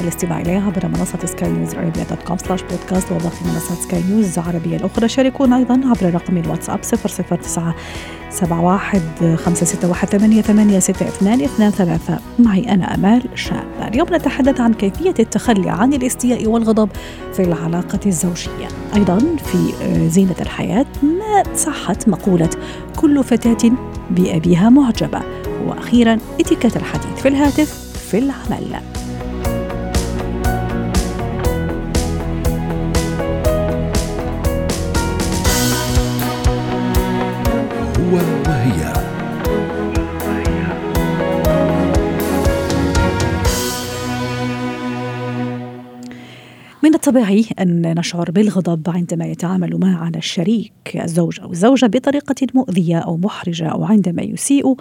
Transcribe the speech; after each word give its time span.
الاستماع 0.00 0.40
اليه 0.40 0.60
عبر 0.60 0.88
منصة 0.88 1.18
سكاي 1.24 1.50
نيوز 1.50 1.74
عربيه 1.74 2.02
dot 2.02 2.22
com 2.26 2.36
slash 2.38 2.62
بودكاست 2.62 3.12
وباقي 3.12 3.44
منصات 3.44 3.78
سكاي 3.78 4.02
نيوز 4.02 4.38
العربية 4.38 4.76
الأخرى. 4.76 5.08
شاركونا 5.08 5.56
أيضا 5.56 5.74
عبر 5.74 6.14
رقم 6.14 6.36
الواتساب 6.36 6.80
009 6.80 7.74
سبعة 8.30 8.60
واحد 8.60 9.36
خمسة 9.44 9.66
ستة 9.66 9.88
واحد 9.88 10.08
ثمانية, 10.08 10.42
ثمانية 10.42 10.78
ستة 10.78 11.08
اثنان 11.08 11.40
اثنان 11.40 11.70
ثلاثة. 11.70 12.18
معي 12.38 12.72
أنا 12.72 12.94
أمال 12.94 13.28
شاب 13.34 13.64
اليوم 13.88 14.08
نتحدث 14.14 14.60
عن 14.60 14.74
كيفية 14.74 15.14
التخلي 15.18 15.70
عن 15.70 15.92
الاستياء 15.92 16.46
والغضب 16.46 16.88
في 17.32 17.42
العلاقة 17.42 18.00
الزوجية. 18.06 18.68
أيضا 18.96 19.18
في 19.18 19.58
زينة 20.08 20.36
الحياة 20.40 20.86
ما 21.02 21.56
صحت 21.56 22.08
مقولة 22.08 22.50
كل 22.96 23.24
فتاة 23.24 23.70
بأبيها 24.10 24.68
معجبة؟ 24.68 25.20
وأخيرا 25.66 26.18
اتيكيت 26.40 26.76
الحديث 26.76 27.22
في 27.22 27.28
الهاتف 27.28 27.94
في 28.10 28.18
العمل. 28.18 28.93
من 47.04 47.08
الطبيعي 47.08 47.46
أن 47.60 47.98
نشعر 47.98 48.30
بالغضب 48.30 48.90
عندما 48.90 49.26
يتعامل 49.26 49.80
معنا 49.80 50.18
الشريك 50.18 50.72
الزوج 50.94 51.40
أو 51.40 51.52
الزوجة 51.52 51.86
بطريقة 51.86 52.46
مؤذية 52.54 52.98
أو 52.98 53.16
محرجة 53.16 53.68
أو 53.68 53.84
عندما 53.84 54.22
يسيء 54.22 54.76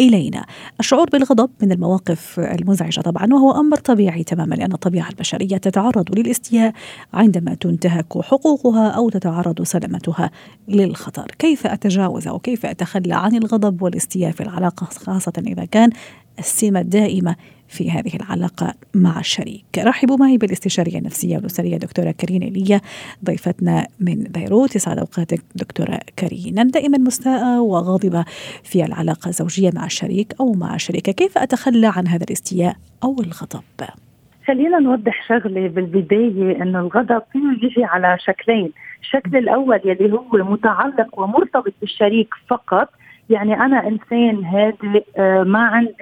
إلينا. 0.00 0.44
الشعور 0.80 1.10
بالغضب 1.10 1.50
من 1.62 1.72
المواقف 1.72 2.40
المزعجة 2.40 3.00
طبعا 3.00 3.26
وهو 3.34 3.60
أمر 3.60 3.76
طبيعي 3.76 4.24
تماما 4.24 4.54
لأن 4.54 4.72
الطبيعة 4.72 5.08
البشرية 5.08 5.56
تتعرض 5.56 6.18
للاستياء 6.18 6.72
عندما 7.14 7.54
تنتهك 7.54 8.18
حقوقها 8.22 8.88
أو 8.88 9.10
تتعرض 9.10 9.62
سلامتها 9.62 10.30
للخطر. 10.68 11.30
كيف 11.38 11.66
أتجاوز 11.66 12.28
أو 12.28 12.38
كيف 12.38 12.66
أتخلى 12.66 13.14
عن 13.14 13.34
الغضب 13.34 13.82
والاستياء 13.82 14.32
في 14.32 14.42
العلاقة 14.42 14.84
خاصة 14.84 15.32
إذا 15.46 15.64
كان 15.64 15.90
السمة 16.38 16.80
الدائمة 16.80 17.36
في 17.72 17.90
هذه 17.90 18.16
العلاقة 18.16 18.74
مع 18.94 19.20
الشريك. 19.20 19.64
رحبوا 19.78 20.16
معي 20.16 20.36
بالاستشارية 20.36 20.98
النفسية 20.98 21.36
والأسرية 21.36 21.76
دكتورة 21.76 22.10
كارين 22.10 22.42
إيليا 22.42 22.80
ضيفتنا 23.24 23.86
من 24.00 24.14
بيروت. 24.14 24.76
يسعد 24.76 24.98
أوقاتك 24.98 25.42
دكتورة 25.54 25.98
كارين 26.16 26.70
دائما 26.70 26.98
مستاءة 26.98 27.60
وغاضبة 27.60 28.24
في 28.64 28.84
العلاقة 28.84 29.28
الزوجية 29.28 29.70
مع 29.74 29.84
الشريك 29.86 30.34
أو 30.40 30.52
مع 30.52 30.74
الشريكة 30.74 31.12
كيف 31.12 31.38
أتخلى 31.38 31.92
عن 31.96 32.08
هذا 32.08 32.24
الاستياء 32.24 32.76
أو 33.04 33.16
الغضب؟ 33.20 33.62
خلينا 34.46 34.78
نوضح 34.78 35.28
شغله 35.28 35.68
بالبداية 35.68 36.62
إنه 36.62 36.80
الغضب 36.80 37.22
فيه 37.32 37.66
يجي 37.66 37.84
على 37.84 38.16
شكلين، 38.18 38.72
الشكل 39.02 39.36
الأول 39.36 39.80
يلي 39.84 40.12
هو 40.12 40.26
متعلق 40.32 41.18
ومرتبط 41.20 41.72
بالشريك 41.80 42.28
فقط 42.48 42.88
يعني 43.30 43.54
أنا 43.54 43.88
إنسان 43.88 44.44
هادئ 44.44 45.04
آه، 45.18 45.42
ما 45.42 45.58
عندي 45.58 45.94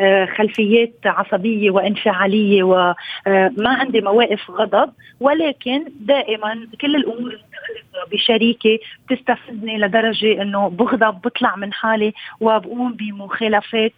آه، 0.00 0.24
خلفيات 0.24 0.94
عصبية 1.04 1.70
وانفعاليه 1.70 2.62
وما 2.62 2.94
آه، 3.26 3.52
عندي 3.58 4.00
مواقف 4.00 4.50
غضب. 4.50 4.92
ولكن 5.20 5.84
دائما 6.00 6.66
كل 6.80 6.96
المتعلقه 6.96 8.10
بشريكي 8.12 8.80
بتستفزني 9.10 9.78
لدرجة 9.78 10.42
إنه 10.42 10.68
بغضب 10.68 11.20
بطلع 11.20 11.56
من 11.56 11.72
حالي 11.72 12.12
وبقوم 12.40 12.92
بمخالفات 12.92 13.92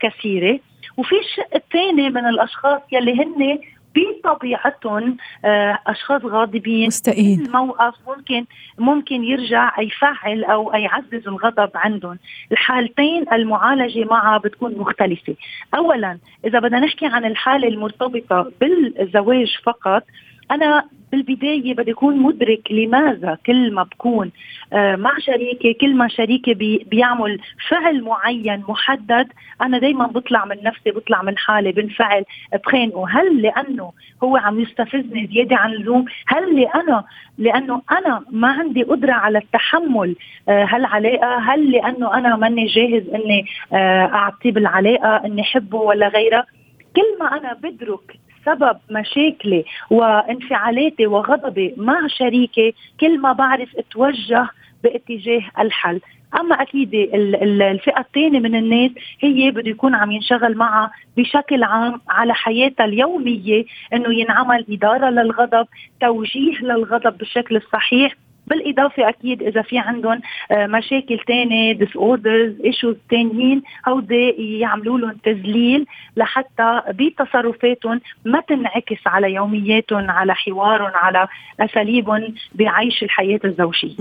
كثيرة. 0.00 0.60
وفي 0.96 1.14
الشق 1.18 1.54
الثاني 1.54 2.10
من 2.10 2.26
الأشخاص 2.26 2.80
يلي 2.92 3.12
هن 3.12 3.58
بطبيعتهم 3.94 5.16
آه، 5.44 5.78
أشخاص 5.86 6.24
غاضبين. 6.24 6.86
مستائين 6.86 7.50
موقف 7.50 7.94
ممكن 8.08 8.44
ممكن 8.78 9.24
يرجع 9.24 9.80
يفعل 9.80 10.44
أو 10.44 10.72
يعزز 10.72 11.28
الغضب 11.28 11.70
عندهم. 11.74 12.18
الحالتين 12.52 13.24
المعالجة 13.32 14.04
معها 14.04 14.38
بتكون 14.38 14.78
مختلفة. 14.78 15.34
اولا 15.74 16.18
إذا 16.44 16.58
بدنا 16.58 16.80
نحكي 16.80 17.06
عن 17.06 17.24
الحالة 17.24 17.68
المرتبطة 17.68 18.52
بالزواج 18.60 19.58
فقط 19.64 20.02
أنا 20.50 20.84
بالبداية 21.12 21.74
بدي 21.74 21.92
أكون 21.92 22.16
مدرك 22.16 22.72
لماذا 22.72 23.38
كل 23.46 23.74
ما 23.74 23.82
بكون 23.82 24.30
آه، 24.72 24.96
مع 24.96 25.18
شريكي 25.18 25.74
كل 25.74 25.94
ما 25.94 26.08
شريكي 26.08 26.54
بي 26.54 26.86
بيعمل 26.90 27.40
فعل 27.68 28.02
معين 28.02 28.62
محدد 28.68 29.28
أنا 29.62 29.78
دائما 29.78 30.06
بطلع 30.06 30.44
من 30.44 30.56
نفسي 30.62 30.90
بطلع 30.90 31.22
من 31.22 31.38
حالي 31.38 31.72
بنفعل 31.72 32.24
بخانقه 32.64 33.08
هل 33.08 33.42
لأنه 33.42 33.92
هو 34.24 34.36
عم 34.36 34.60
يستفزني 34.60 35.26
زيادة 35.26 35.56
عن 35.56 35.72
اللزوم؟ 35.72 36.04
هل 36.26 36.60
لأنا 36.60 37.04
لأنه 37.38 37.82
أنا 37.90 38.24
ما 38.30 38.48
عندي 38.48 38.82
قدرة 38.82 39.12
على 39.12 39.38
التحمل 39.38 40.16
آه، 40.48 40.64
هالعلاقة؟ 40.64 41.38
هل 41.38 41.70
لأنه 41.70 42.14
أنا 42.14 42.36
ماني 42.36 42.66
جاهز 42.66 43.08
إني 43.08 43.46
آه، 43.72 44.04
أعطيه 44.06 44.52
بالعلاقة 44.52 45.26
إني 45.26 45.42
أحبه 45.42 45.78
ولا 45.78 46.08
غيرها 46.08 46.46
كل 46.96 47.18
ما 47.20 47.36
أنا 47.36 47.54
بدرك 47.54 48.18
سبب 48.44 48.76
مشاكلي 48.90 49.64
وانفعالاتي 49.90 51.06
وغضبي 51.06 51.74
مع 51.76 52.06
شريكي 52.06 52.74
كل 53.00 53.18
ما 53.20 53.32
بعرف 53.32 53.68
اتوجه 53.76 54.48
باتجاه 54.84 55.42
الحل. 55.58 56.00
أما 56.40 56.62
أكيد 56.62 56.94
الفئة 57.62 58.00
الثانية 58.00 58.40
من 58.40 58.54
الناس 58.54 58.90
هي 59.20 59.50
بده 59.50 59.70
يكون 59.70 59.94
عم 59.94 60.12
ينشغل 60.12 60.56
معها 60.56 60.90
بشكل 61.16 61.62
عام 61.62 62.00
على 62.08 62.34
حياتها 62.34 62.84
اليومية 62.84 63.64
إنه 63.92 64.14
ينعمل 64.20 64.66
إدارة 64.70 65.10
للغضب 65.10 65.66
توجيه 66.00 66.58
للغضب 66.62 67.18
بالشكل 67.18 67.56
الصحيح 67.56 68.16
بالإضافة 68.46 69.08
أكيد 69.08 69.42
إذا 69.42 69.62
في 69.62 69.78
عندهم 69.78 70.20
آه، 70.50 70.66
مشاكل 70.66 71.18
ثانية 71.28 71.72
disorders 71.72 72.60
issues 72.64 72.96
ثانيين 73.10 73.62
هودي 73.88 74.58
يعملوا 74.58 74.98
لهم 74.98 75.16
تذليل 75.24 75.86
لحتى 76.16 76.82
بتصرفاتهم 76.88 78.00
ما 78.24 78.40
تنعكس 78.40 79.06
على 79.06 79.32
يومياتهم 79.32 80.10
على 80.10 80.34
حوارهم 80.34 80.90
على 80.94 81.28
أساليبهم 81.60 82.34
بعيش 82.54 83.02
الحياة 83.02 83.40
الزوجية. 83.44 83.96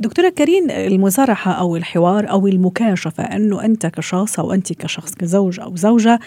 دكتورة 0.00 0.28
كريم 0.28 0.70
المصارحة 0.70 1.52
أو 1.52 1.76
الحوار 1.76 2.30
أو 2.30 2.46
المكاشفة 2.46 3.24
أنه 3.24 3.64
أنت 3.64 3.86
كشخص 3.86 4.40
أو 4.40 4.52
أنت 4.52 4.72
كشخص 4.72 5.14
كزوج 5.14 5.60
أو 5.60 5.76
زوجة 5.76 6.18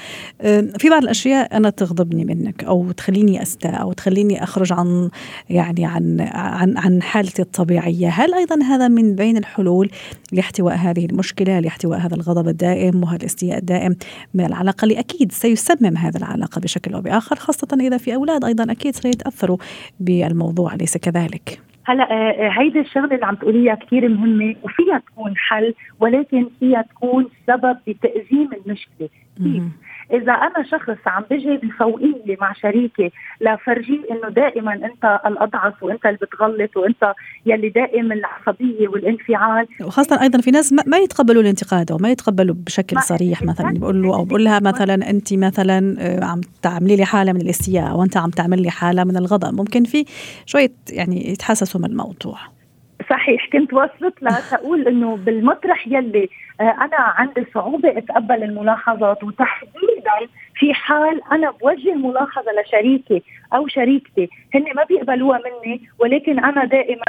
في 0.78 0.90
بعض 0.90 1.04
الأشياء 1.04 1.58
أنا 1.58 1.70
تغضبني 1.70 2.26
منك 2.26 2.64
أو 2.64 2.92
تخليني 2.92 3.42
أستاء 3.42 3.82
أو 3.82 3.94
تخليني 3.94 4.44
أخرج 4.44 4.74
عن 4.74 5.10
يعني 5.50 5.86
عن 5.86 6.18
عن 6.34 6.78
عن 6.78 7.04
الطبيعية 7.40 8.08
هل 8.08 8.34
أيضا 8.34 8.64
هذا 8.64 8.88
من 8.88 9.16
بين 9.16 9.38
الحلول 9.38 9.90
لاحتواء 10.34 10.76
هذه 10.76 11.06
المشكلة 11.06 11.60
لاحتواء 11.60 12.00
هذا 12.00 12.16
الغضب 12.16 12.48
الدائم 12.48 13.04
وهالاستياء 13.04 13.58
الدائم 13.58 13.96
من 14.34 14.46
العلاقة 14.46 14.84
اللي 14.84 15.00
أكيد 15.00 15.32
سيسمم 15.32 15.98
هذه 15.98 16.18
العلاقة 16.18 16.62
بشكل 16.62 16.94
أو 16.94 17.02
بآخر 17.02 17.36
خاصة 17.36 17.78
إذا 17.82 17.98
في 17.98 18.16
أولاد 18.16 18.46
أيضا 18.46 18.72
أكيد 18.72 18.96
سيتأثروا 18.96 19.58
بالموضوع 20.00 20.74
أليس 20.74 20.98
كذلك؟ 20.98 21.60
هلا 21.86 22.04
آه، 22.12 22.32
آه، 22.32 22.50
هيدي 22.50 22.80
الشغلة 22.80 23.16
اللي 23.16 23.26
عم 23.26 23.36
تقوليها 23.36 23.76
كثير 23.76 24.10
مهمة 24.10 24.56
وفيها 24.64 25.02
تكون 25.08 25.34
حل 25.38 25.74
ولكن 26.00 26.48
فيها 26.60 26.82
تكون 26.82 27.28
سبب 27.48 27.78
بتأزيم 27.88 28.50
المشكلة 28.66 29.10
كيف؟ 29.38 29.64
إذا 30.14 30.32
أنا 30.32 30.64
شخص 30.72 30.98
عم 31.08 31.24
بجي 31.32 31.58
بفوقيه 31.58 32.38
مع 32.42 32.54
شريكي 32.54 33.12
لفرجيه 33.42 34.00
إنه 34.12 34.30
دائما 34.30 34.74
أنت 34.74 35.20
الأضعف 35.26 35.84
وأنت 35.84 36.06
اللي 36.06 36.18
بتغلط 36.22 36.78
وأنت 36.78 37.14
يلي 37.46 37.70
دائم 37.70 38.12
العصبية 38.12 38.88
والانفعال. 38.88 39.68
وخاصة 39.82 40.22
أيضا 40.22 40.42
في 40.42 40.52
ناس 40.52 40.74
ما 40.74 40.98
يتقبلوا 40.98 41.42
الانتقاد 41.42 41.92
وما 41.92 42.10
يتقبلوا 42.12 42.56
بشكل 42.66 43.02
صريح 43.02 43.44
مثلا 43.44 43.74
بقول 43.80 44.02
له 44.02 44.16
أو 44.16 44.24
بقول 44.24 44.44
لها 44.44 44.60
مثلا 44.60 45.10
أنت 45.10 45.34
مثلا 45.34 45.96
آه، 46.00 46.26
عم 46.26 46.42
تعملي 46.62 46.96
لي 46.96 47.06
حالة 47.06 47.34
من 47.34 47.42
الاستياء 47.42 47.98
وانت 47.98 48.18
عم 48.18 48.30
تعمل 48.30 48.62
لي 48.62 48.70
حالة 48.70 49.04
من 49.04 49.18
الغضب. 49.18 49.54
ممكن 49.58 49.84
في 49.84 50.06
شوية 50.46 50.72
يعني 50.92 51.32
يتحسسوا 51.32 51.82
من 51.82 51.88
الموضوع. 51.90 52.38
صحيح 53.10 53.50
كنت 53.54 53.74
وصلت 53.74 54.24
لها 54.24 54.40
تقول 54.52 54.88
إنه 54.88 55.16
بالمطرح 55.16 55.88
يلي 55.88 56.30
آه، 56.62 56.64
أنا 56.64 56.98
عندي 56.98 57.46
صعوبة 57.54 57.98
أتقبل 57.98 58.44
الملاحظات 58.44 59.24
وتحديدا 59.24 59.79
في 60.56 60.74
حال 60.74 61.22
أنا 61.32 61.52
بوجه 61.52 61.94
ملاحظه 61.94 62.52
لشريكي 62.52 63.24
أو 63.54 63.68
شريكتي 63.68 64.30
هن 64.56 64.66
ما 64.76 64.84
بيقبلوها 64.84 65.40
مني 65.40 65.90
ولكن 66.00 66.40
أنا 66.40 66.66
دائما 66.66 67.04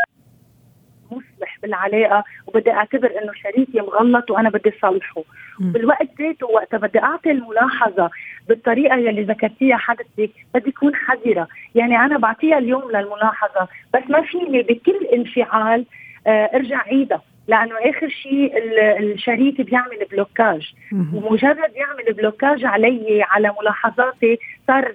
مصلح 1.11 1.59
بالعلاقة 1.63 2.25
وبدي 2.47 2.71
أعتبر 2.71 3.11
إنه 3.23 3.33
شريكي 3.33 3.81
مغلط 3.81 4.31
وأنا 4.31 4.51
بدي 4.51 4.73
صلحه 4.83 5.23
بالوقت 5.59 6.09
ذاته 6.21 6.47
وقتها 6.47 6.79
بدي 6.79 6.99
أعطي 6.99 7.31
الملاحظة 7.31 8.11
بالطريقة 8.49 8.97
يلي 8.97 9.23
ذكرتيها 9.23 9.77
حضرتك 9.77 10.31
بدي 10.55 10.71
أكون 10.71 10.95
حذرة. 10.95 11.49
يعني 11.75 11.97
أنا 11.97 12.19
بعطيها 12.19 12.59
اليوم 12.59 12.91
للملاحظة 12.91 13.69
بس 13.95 14.03
ما 14.09 14.23
فيني 14.23 14.63
بكل 14.63 15.07
انفعال 15.13 15.87
آه 16.27 16.51
أرجع 16.55 16.79
عيدها. 16.79 17.23
لأنه 17.51 17.75
آخر 17.91 18.09
شيء 18.09 18.53
الشريك 19.01 19.61
بيعمل 19.61 20.07
blocage. 20.11 20.73
ومجرد 21.15 21.73
يعمل 21.75 22.13
blocage 22.17 22.65
علي 22.65 23.23
على 23.31 23.55
ملاحظاتي 23.61 24.39
صار 24.67 24.95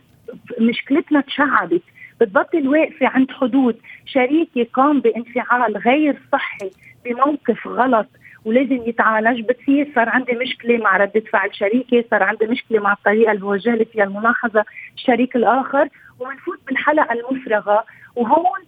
مشكلتنا 0.60 1.22
تشعبت 1.22 1.82
بتبطل 2.22 2.68
واقفة 2.68 3.08
عند 3.08 3.32
حدود. 3.32 3.78
شريكي 4.06 4.64
قام 4.64 5.00
بانفعال 5.00 5.78
غير 5.78 6.16
صحي 6.32 6.72
بموقف 7.06 7.68
غلط 7.68 8.08
ولازم 8.46 8.80
يتعالج. 8.88 9.42
بتصير 9.42 9.92
صار 9.96 10.10
عندي 10.10 10.34
مشكلة 10.34 10.78
مع 10.78 10.98
ردة 10.98 11.24
فعل 11.32 11.56
شريكي 11.56 12.06
صار 12.12 12.24
عندي 12.24 12.46
مشكلة 12.46 12.80
مع 12.80 12.94
الطريقة 12.94 13.32
اللي 13.32 13.42
بوجه 13.42 13.76
لي 13.76 13.86
فيها 13.86 14.04
الملاحظة. 14.04 14.66
الشريك 14.96 15.36
الآخر 15.36 15.90
وبنفوت 16.20 16.60
بالحلقة 16.68 17.14
المفرغة. 17.14 17.86
وهون 18.16 18.60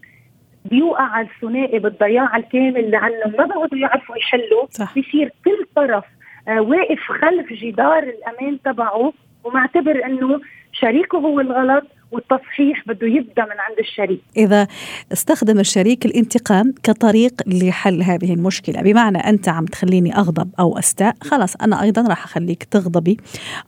بيوقع 0.69 1.21
الثنائي 1.21 1.79
بالضياع 1.79 2.37
الكامل 2.37 2.91
لأنه 2.91 3.37
ما 3.37 3.45
بقدروا 3.45 3.81
يعرفوا 3.81 4.17
يحلوا. 4.17 4.65
بصير 4.97 5.31
كل 5.45 5.65
طرف 5.75 6.03
آه 6.47 6.61
واقف 6.61 6.99
خلف 6.99 7.53
جدار 7.53 8.03
الأمان 8.03 8.61
تبعه 8.61 9.13
ومعتبر 9.43 10.05
إنه 10.05 10.41
شريكه 10.73 11.17
هو 11.17 11.39
الغلط 11.39 11.83
والتصحيح 12.11 12.83
بده 12.87 13.07
يبدأ 13.07 13.43
من 13.43 13.59
عند 13.69 13.79
الشريك. 13.79 14.21
إذا 14.37 14.67
استخدم 15.13 15.59
الشريك 15.59 16.05
الانتقام 16.05 16.73
كطريق 16.83 17.33
لحل 17.47 18.01
هذه 18.01 18.33
المشكلة 18.33 18.81
بمعنى 18.81 19.17
أنت 19.17 19.49
عم 19.49 19.65
تخليني 19.65 20.15
أغضب 20.15 20.49
أو 20.59 20.77
أستاء 20.77 21.15
خلاص 21.21 21.55
أنا 21.55 21.81
أيضا 21.81 22.01
راح 22.09 22.23
أخليك 22.23 22.63
تغضبي 22.63 23.17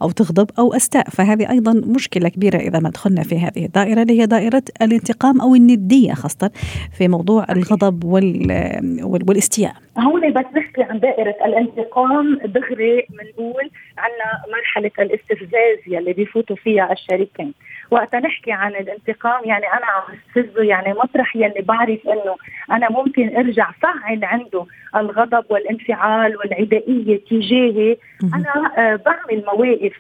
أو 0.01 0.11
تغضب 0.11 0.49
أو 0.59 0.73
أستاء. 0.73 1.09
فهذه 1.09 1.49
أيضا 1.49 1.73
مشكلة 1.73 2.29
كبيرة 2.29 2.57
إذا 2.57 2.79
ما 2.79 2.89
دخلنا 2.89 3.23
في 3.23 3.39
هذه 3.39 3.65
الدائرة 3.65 4.01
اللي 4.01 4.21
هي 4.21 4.25
دائرة 4.25 4.63
الانتقام 4.81 5.41
أو 5.41 5.55
الندية 5.55 6.13
خاصة 6.13 6.51
في 6.97 7.07
موضوع 7.07 7.45
الغضب 7.49 8.03
وال 8.03 8.49
والاستياء. 9.03 9.73
هون 9.97 10.33
بس 10.33 10.45
نحكي 10.55 10.83
عن 10.83 10.99
دائرة 10.99 11.35
الانتقام. 11.45 12.39
دغري 12.45 13.05
بنقول 13.09 13.69
عنا 13.97 14.43
مرحلة 14.53 14.91
الاستفزاز 14.99 15.77
يلي 15.87 16.13
بيفوتوا 16.13 16.55
فيها 16.55 16.91
الشريكين. 16.91 17.53
وقتها 17.91 18.19
نحكي 18.19 18.51
عن 18.51 18.71
الانتقام 18.71 19.41
يعني 19.45 19.65
أنا 19.65 19.85
عم 19.85 20.03
استفزه 20.13 20.63
يعني 20.63 20.93
مطرح 20.93 21.35
يلي 21.35 21.61
بعرف 21.61 22.07
إنه 22.07 22.35
أنا 22.71 22.91
ممكن 22.91 23.37
أرجع 23.37 23.71
فعل 23.71 24.23
عنده 24.23 24.65
الغضب 24.95 25.45
والانفعال 25.49 26.37
والعدائية 26.37 27.19
تجاهي. 27.29 27.97
أنا 28.33 28.71
آه 28.77 28.95
بعمل 28.95 29.43
مواقف 29.53 29.93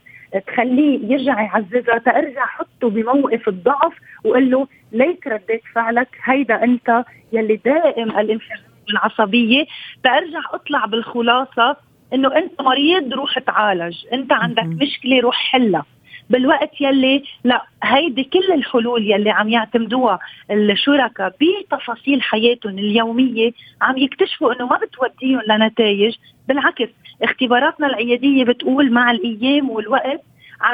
تخليه 0.47 1.13
يرجع 1.13 1.41
يعززها 1.41 1.97
ترجع 1.97 2.45
حطه 2.45 2.89
بموقف 2.89 3.47
الضعف 3.47 3.93
وقول 4.23 4.51
له 4.51 4.67
ليك 4.91 5.27
رديت 5.27 5.61
فعلك 5.75 6.07
هيدا 6.23 6.63
أنت 6.63 7.03
يلي 7.33 7.55
دائم 7.55 8.09
الانفعال 8.09 8.59
والعصبية. 8.87 9.65
ترجع 10.03 10.39
أطلع 10.53 10.85
بالخلاصة 10.85 11.77
إنه 12.13 12.37
أنت 12.37 12.61
مريض 12.61 13.13
روح 13.13 13.39
تعالج 13.39 14.05
أنت 14.13 14.33
عندك 14.33 14.63
مشكلة 14.63 15.19
روح 15.19 15.35
حلها. 15.35 15.85
بالوقت 16.29 16.81
يلي 16.81 17.23
لا 17.43 17.63
هيدي 17.83 18.23
كل 18.23 18.53
الحلول 18.53 19.11
يلي 19.11 19.29
عم 19.29 19.49
يعتمدوها 19.49 20.19
الشركاء 20.51 21.33
بتفاصيل 21.41 22.21
حياتهم 22.21 22.79
اليومية 22.79 23.51
عم 23.81 23.97
يكتشفوا 23.97 24.53
إنه 24.53 24.65
ما 24.65 24.77
بتوديهم 24.77 25.41
لنتائج. 25.47 26.15
بالعكس 26.47 26.89
اختباراتنا 27.21 27.87
العيادية 27.87 28.43
بتقول 28.43 28.91
مع 28.91 29.11
الأيام 29.11 29.69
والوقت 29.69 30.21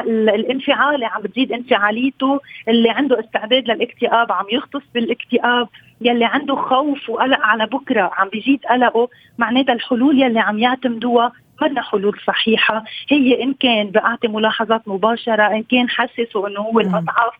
الانفعالي 0.07 1.05
عم 1.05 1.21
بتزيد 1.21 1.51
انفعاليته. 1.51 2.39
اللي 2.67 2.89
عنده 2.89 3.19
استعداد 3.19 3.71
للاكتئاب 3.71 4.31
عم 4.31 4.45
يغطس 4.51 4.81
بالاكتئاب. 4.93 5.67
يلي 6.01 6.25
عنده 6.25 6.55
خوف 6.55 7.09
وقلق 7.09 7.39
على 7.41 7.65
بكرة 7.65 8.11
عم 8.13 8.29
بيزيد 8.29 8.59
قلقه. 8.69 9.09
معناتها 9.37 9.73
الحلول 9.73 10.21
يلي 10.21 10.39
عم 10.39 10.59
يعتمدوها 10.59 11.31
منا 11.61 11.81
حلول 11.81 12.19
صحيحة. 12.27 12.83
هي 13.09 13.43
إن 13.43 13.53
كان 13.53 13.91
بعطي 13.91 14.27
ملاحظات 14.27 14.87
مباشرة 14.87 15.43
إن 15.43 15.63
كان 15.63 15.89
حسسه 15.89 16.47
إنه 16.47 16.59
هو 16.59 16.79
الأضعف 16.79 17.33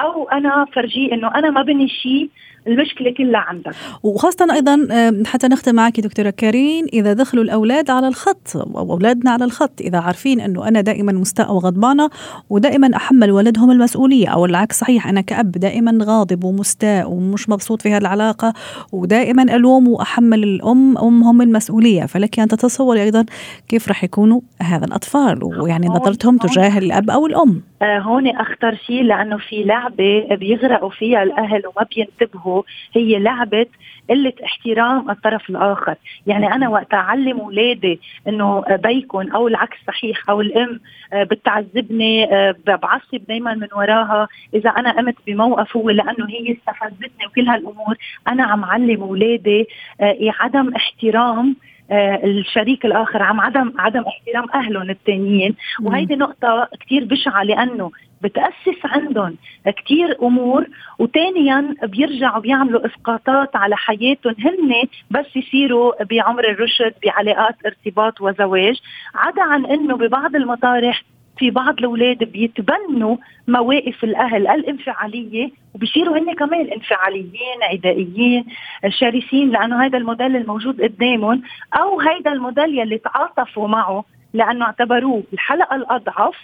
أو 0.00 0.28
أنا 0.28 0.66
فرجيه 0.72 1.12
إنه 1.12 1.34
أنا 1.34 1.50
ما 1.50 1.62
بني 1.62 1.88
شيء 1.88 2.30
المشكلة 2.68 3.10
كلها 3.10 3.40
عندك. 3.40 3.74
وخاصة 4.02 4.46
أيضا 4.52 4.88
حتى 5.26 5.48
نختم 5.48 5.74
معك 5.74 6.00
دكتورة 6.00 6.30
كارين 6.30 6.86
إذا 6.92 7.12
دخلوا 7.12 7.44
الأولاد 7.44 7.90
على 7.90 8.08
الخط 8.08 8.56
أو 8.56 8.92
أولادنا 8.92 9.30
على 9.30 9.44
الخط 9.44 9.80
إذا 9.80 9.98
عارفين 9.98 10.40
إنه 10.40 10.68
أنا 10.68 10.80
دائما 10.80 11.12
مستاء 11.12 11.52
وغضبانة 11.52 12.10
ودائما 12.50 12.96
أحمل 12.96 13.30
ولدهم 13.30 13.70
المسؤولية 13.70 14.28
أو 14.28 14.44
العكس 14.44 14.80
صحيح 14.80 15.08
أنا 15.08 15.20
كأب 15.20 15.50
دائما 15.50 15.98
غاضب 16.02 16.44
ومستاء 16.44 17.10
ومش 17.10 17.48
مبسوط 17.48 17.82
في 17.82 17.88
هذه 17.88 17.98
العلاقة 17.98 18.52
ودائما 18.92 19.42
ألوم 19.42 19.88
وأحمل 19.88 20.42
الأم 20.42 20.98
أمهم 20.98 21.42
المسؤولية. 21.42 22.06
فلك 22.06 22.40
أن 22.40 22.48
تتصوري 22.48 23.02
أيضا 23.02 23.24
كيف 23.68 23.88
راح 23.88 24.04
يكونوا 24.04 24.40
هذا 24.62 24.84
الأطفال 24.84 25.44
ويعني 25.44 25.86
نظرتهم 25.86 26.38
تجاه 26.38 26.78
الأب 26.78 27.10
أو 27.10 27.26
الأم. 27.26 27.62
آه 27.82 27.98
هون 27.98 28.28
أخطر 28.28 28.74
شيء 28.86 29.02
لأنه 29.02 29.36
في 29.36 29.64
لعبة 29.64 30.36
بيغرقوا 30.36 30.90
فيها 30.90 31.22
الأهل 31.22 31.62
وما 31.66 31.86
بينتبهوا. 31.96 32.57
هي 32.92 33.18
لعبة 33.18 33.66
قلة 34.10 34.32
احترام 34.44 35.10
الطرف 35.10 35.50
الآخر، 35.50 35.94
يعني 36.26 36.52
أنا 36.54 36.68
وقت 36.68 36.94
أعلم 36.94 37.40
اولادي 37.40 38.00
إنه 38.28 38.64
بيكون 38.70 39.32
أو 39.32 39.48
العكس 39.48 39.76
صحيح 39.86 40.30
أو 40.30 40.40
الأم 40.40 40.80
آه، 41.12 41.22
بتعذبني 41.22 42.34
آه، 42.34 42.54
بعصب 42.66 43.20
دائما 43.28 43.54
من 43.54 43.68
وراها، 43.76 44.28
إذا 44.54 44.70
أنا 44.70 44.92
قمت 44.92 45.16
بموقف 45.26 45.76
هو 45.76 45.90
لأنه 45.90 46.28
هي 46.28 46.52
استفزتني 46.52 47.26
وكل 47.26 47.48
هالأمور، 47.48 47.96
أنا 48.28 48.44
عم 48.44 48.64
علم 48.64 49.02
اولادي 49.02 49.66
آه، 50.00 50.16
عدم 50.40 50.74
احترام 50.74 51.56
الشريك 51.92 52.84
الآخر 52.84 53.22
عم 53.22 53.40
عدم 53.40 53.72
عدم 53.78 54.02
احترام 54.02 54.46
أهلهم 54.54 54.90
الثانيين 54.90 55.54
وهيدي 55.82 56.16
نقطة 56.16 56.68
كثير 56.80 57.04
بشعة 57.04 57.42
لأنه 57.42 57.90
بتأسس 58.22 58.80
عندهم 58.84 59.36
كثير 59.66 60.16
أمور 60.22 60.66
وثانيا 60.98 61.74
بيرجعوا 61.82 62.40
بيعملوا 62.40 62.86
إسقاطات 62.86 63.56
على 63.56 63.76
حياتهم 63.76 64.34
هن 64.38 64.88
بس 65.10 65.36
يصيروا 65.36 66.04
بعمر 66.04 66.44
الرشد 66.50 66.94
بعلاقات 67.04 67.54
ارتباط 67.66 68.20
وزواج. 68.20 68.76
عدا 69.14 69.42
عن 69.42 69.66
إنه 69.66 69.96
ببعض 69.96 70.36
المطارح 70.36 71.02
في 71.38 71.50
بعض 71.50 71.78
الأولاد 71.78 72.24
بيتبنوا 72.24 73.16
مواقف 73.48 74.04
الأهل 74.04 74.46
الانفعالية 74.46 75.50
وبصيروا 75.74 76.18
هن 76.18 76.34
كمان 76.34 76.66
انفعاليين 76.66 77.62
عدائيين 77.62 78.44
شرسين 78.88 79.50
لأنه 79.50 79.84
هذا 79.86 79.98
الموديل 79.98 80.36
الموجود 80.36 80.80
قدامهم 80.80 81.42
أو 81.74 82.00
هيدا 82.00 82.32
الموديل 82.32 82.78
يلي 82.78 82.98
تعاطفوا 82.98 83.68
معه 83.68 84.04
لأنه 84.34 84.64
اعتبروه 84.64 85.22
الحلقة 85.32 85.76
الأضعف 85.76 86.34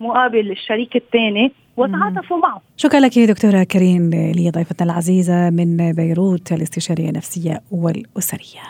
مقابل 0.00 0.50
الشريك 0.50 0.96
الثاني 0.96 1.52
وتعاطفوا 1.76 2.38
معه. 2.38 2.60
شكرا 2.76 3.00
لك 3.00 3.18
دكتورة 3.18 3.62
كريم 3.64 4.10
لي 4.10 4.50
ضيفتنا 4.50 4.92
العزيزة 4.92 5.50
من 5.50 5.92
بيروت 5.92 6.52
الاستشارية 6.52 7.08
النفسية 7.08 7.60
والأسرية. 7.70 8.62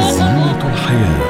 زينة 0.00 0.72
الحياة. 0.72 1.29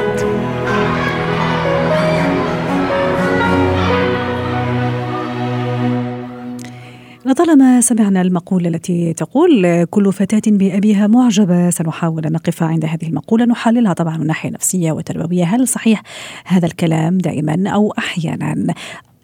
لطالما 7.31 7.81
سمعنا 7.81 8.23
المقولة 8.23 8.69
التي 8.69 9.13
تقول 9.13 9.85
كل 9.85 10.13
فتاة 10.13 10.43
بأبيها 10.47 11.07
معجبة. 11.07 11.71
سنحاول 11.71 12.27
أن 12.27 12.33
نقف 12.33 12.63
عند 12.63 12.85
هذه 12.85 13.07
المقولة 13.07 13.45
نحللها 13.45 13.93
طبعا 13.93 14.17
من 14.17 14.27
ناحية 14.27 14.51
نفسية 14.51 14.93
وتربوية. 14.93 15.45
هل 15.45 15.69
صحيح 15.69 16.03
هذا 16.45 16.67
الكلام 16.67 17.19
دائما 17.19 17.71
أو 17.71 17.95
أحيانا؟ 17.99 18.75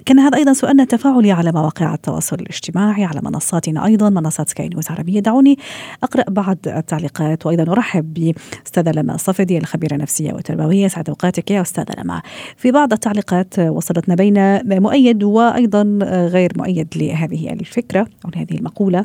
كان 0.07 0.19
هذا 0.19 0.39
أيضا 0.39 0.53
سؤالنا 0.53 0.83
التفاعلي 0.83 1.33
على 1.33 1.53
مواقع 1.53 1.95
التواصل 1.95 2.37
الاجتماعي 2.37 3.05
على 3.05 3.21
منصاتنا 3.23 3.87
أيضا 3.87 4.11
منصات 4.11 4.49
سكاي 4.49 4.69
نيوز 4.69 4.91
عربية. 4.91 5.21
دعوني 5.21 5.59
أقرأ 6.03 6.25
بعض 6.29 6.59
التعليقات 6.67 7.47
وأيضا 7.47 7.73
أرحب 7.73 8.15
بأستاذة 8.15 8.91
لما 8.91 9.15
الصفدي 9.15 9.59
الخبيرة 9.59 9.95
النفسية 9.95 10.33
والتربوية 10.33 10.89
سعد 10.89 11.09
أوقاتك 11.09 11.51
يا 11.51 11.63
أستاذة 11.63 11.95
لما. 11.99 12.23
في 12.57 12.71
بعض 12.71 12.93
التعليقات 12.93 13.59
وصلتنا 13.59 14.15
بين 14.15 14.61
مؤيد 14.83 15.25
وأيضا 15.25 15.99
غير 16.33 16.53
مؤيد 16.57 16.89
لهذه 16.97 17.53
الفكرة 17.53 18.07
أو 18.25 18.31
لهذه 18.37 18.55
المقولة. 18.55 19.05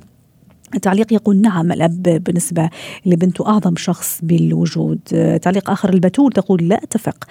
تعليق 0.82 1.14
يقول 1.14 1.42
نعم 1.42 1.72
الأب 1.72 2.04
بالنسبة 2.04 2.70
لبنته 3.06 3.48
أعظم 3.48 3.76
شخص 3.76 4.20
بالوجود. 4.24 5.00
تعليق 5.42 5.70
آخر 5.70 5.94
البتول 5.94 6.32
تقول 6.32 6.68
لا 6.68 6.84
أتفق. 6.84 7.26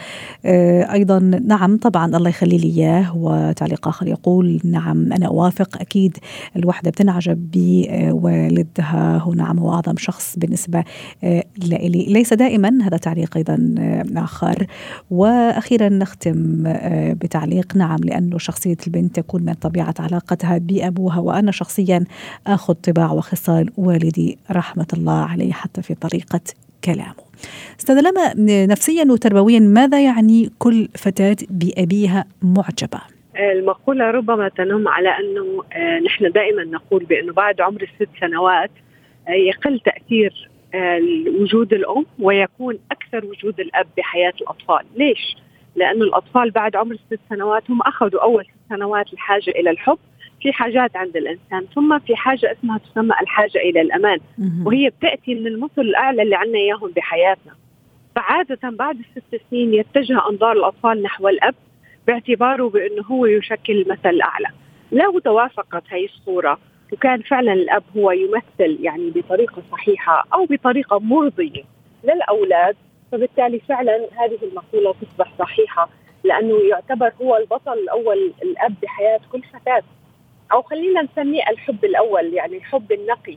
أيضا 0.93 1.19
نعم 1.19 1.77
طبعا 1.77 2.17
الله 2.17 2.29
يخلي 2.29 2.59
لي 2.59 2.69
إياه. 2.69 3.17
وتعليق 3.17 3.89
آخر 3.89 4.07
يقول 4.07 4.61
نعم 4.65 5.13
أنا 5.13 5.27
أوافق. 5.27 5.81
أكيد 5.81 6.17
الوحدة 6.57 6.91
بتنعجب 6.91 7.51
بوالدها. 7.53 9.19
هو 9.19 9.35
نعم 9.35 9.59
هو 9.59 9.73
أعظم 9.73 9.97
شخص 9.97 10.35
بالنسبة 10.39 10.85
لي 11.23 12.07
ليس 12.09 12.33
دائما 12.33 12.79
هذا 12.83 12.97
تعليق 12.97 13.37
أيضا 13.37 13.75
آخر. 14.17 14.67
وأخيرا 15.11 15.89
نختم 15.89 16.63
بتعليق. 17.13 17.77
نعم 17.77 17.99
لأنه 17.99 18.39
شخصية 18.39 18.77
البنت 18.87 19.17
تكون 19.17 19.43
من 19.43 19.53
طبيعة 19.53 19.95
علاقتها 19.99 20.59
بأبوها. 20.59 21.19
وأنا 21.19 21.53
شخصيا 21.53 22.05
أخذ 22.47 22.75
طباع 22.75 23.13
وخصال 23.31 23.71
والدي 23.77 24.39
رحمة 24.51 24.87
الله 24.93 25.25
عليه 25.33 25.53
حتى 25.53 25.83
في 25.83 25.95
طريقة 25.95 26.41
كلامه 26.85 27.25
أستاذ 27.81 28.01
لما 28.01 28.35
نفسيا 28.67 29.05
وتربويا 29.13 29.61
ماذا 29.61 30.05
يعني 30.05 30.51
كل 30.59 30.89
فتاة 30.95 31.37
بأبيها 31.51 32.25
معجبة؟ 32.43 33.01
المقولة 33.37 34.11
ربما 34.11 34.49
تنم 34.49 34.89
على 34.89 35.09
أنه 35.09 35.65
آه، 35.73 35.99
نحن 35.99 36.31
دائما 36.31 36.65
نقول 36.65 37.05
بأنه 37.05 37.33
بعد 37.33 37.61
عمر 37.61 37.83
الست 37.83 38.11
سنوات 38.21 38.71
آه، 39.29 39.33
يقل 39.33 39.81
تأثير 39.81 40.49
آه، 40.75 41.01
وجود 41.41 41.73
الأم 41.73 42.07
ويكون 42.19 42.79
أكثر 42.91 43.25
وجود 43.25 43.61
الأب 43.61 43.87
بحياة 43.97 44.33
الأطفال 44.41 44.85
ليش؟ 44.97 45.37
لأن 45.77 46.03
الأطفال 46.03 46.51
بعد 46.51 46.77
عمر 46.77 46.93
الست 46.95 47.21
سنوات 47.29 47.71
هم 47.71 47.81
أخذوا 47.83 48.23
أول 48.23 48.45
ست 48.45 48.75
سنوات 48.75 49.13
الحاجة 49.13 49.51
إلى 49.51 49.71
الحب 49.71 49.99
في 50.43 50.53
حاجات 50.53 50.97
عند 50.97 51.17
الإنسان 51.17 51.67
ثم 51.75 51.99
في 51.99 52.17
حاجة 52.17 52.53
اسمها 52.53 52.79
تسمى 52.79 53.15
الحاجة 53.23 53.59
إلى 53.59 53.81
الأمان. 53.81 54.19
وهي 54.67 54.91
بتأتي 54.91 55.35
من 55.35 55.47
المثل 55.47 55.81
الأعلى 55.83 56.23
اللي 56.23 56.37
عندنا 56.37 56.59
إياهم 56.59 56.91
بحياتنا. 56.97 57.53
فعادة 58.17 58.59
بعد 58.71 58.99
الست 58.99 59.41
سنين 59.51 59.75
يتجه 59.75 60.29
أنظار 60.31 60.53
الأطفال 60.53 61.03
نحو 61.03 61.29
الأب 61.29 61.55
باعتباره 62.07 62.69
بأنه 62.69 63.03
هو 63.03 63.27
يشكل 63.27 63.73
المثل 63.73 64.09
الاعلى 64.09 64.49
لو 64.93 65.19
توافقت 65.19 65.83
هي 65.91 66.05
الصورة. 66.05 66.59
وكان 66.93 67.23
فعلا 67.23 67.53
الأب 67.53 67.83
هو 67.97 68.11
يمثل 68.11 68.79
يعني 68.81 69.11
بطريقة 69.11 69.63
صحيحة 69.73 70.27
أو 70.35 70.45
بطريقة 70.45 70.99
مرضية 70.99 71.63
للأولاد. 72.05 72.77
فبالتالي 73.13 73.61
فعلا 73.69 73.97
هذه 73.97 74.39
المقولة 74.43 74.95
تصبح 75.03 75.33
صحيحة 75.39 75.89
لأنه 76.25 76.61
يعتبر 76.71 77.13
هو 77.23 77.37
البطل 77.37 77.73
الأول 77.73 78.33
الأب 78.43 78.75
بحياة 78.83 79.21
كل 79.33 79.43
فتاة. 79.43 79.83
أو 80.53 80.63
خلينا 80.63 81.03
نسميه 81.03 81.43
الحب 81.51 81.85
الأول 81.85 82.35
يعني 82.35 82.57
الحب 82.57 82.93
النقي 82.93 83.37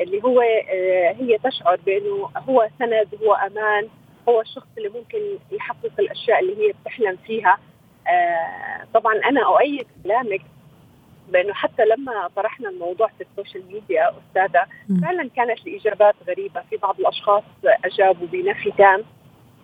اللي 0.00 0.22
هو 0.24 0.40
آه، 0.40 1.12
هي 1.20 1.38
تشعر 1.44 1.76
بأنه 1.86 2.30
هو 2.48 2.68
سند 2.78 3.08
هو 3.22 3.34
أمان 3.34 3.88
هو 4.28 4.40
الشخص 4.40 4.66
اللي 4.78 4.88
ممكن 4.88 5.18
يحقق 5.52 5.92
الأشياء 5.98 6.40
اللي 6.40 6.56
هي 6.68 6.72
بتحلم 6.82 7.16
فيها. 7.26 7.58
آه، 8.08 8.86
طبعا 8.94 9.14
أنا 9.14 9.46
أؤيد 9.46 9.86
كلامك 10.04 10.40
بأنه 11.28 11.52
حتى 11.52 11.84
لما 11.84 12.28
طرحنا 12.36 12.68
الموضوع 12.68 13.06
في 13.18 13.24
السوشيال 13.30 13.62
ميديا 13.72 14.10
أستاذة 14.10 14.66
فعلا 15.02 15.30
كانت 15.36 15.66
الإجابات 15.66 16.14
غريبة. 16.28 16.62
في 16.70 16.76
بعض 16.76 17.00
الأشخاص 17.00 17.42
أجابوا 17.64 18.26
بنفي 18.26 18.70
تام 18.70 19.02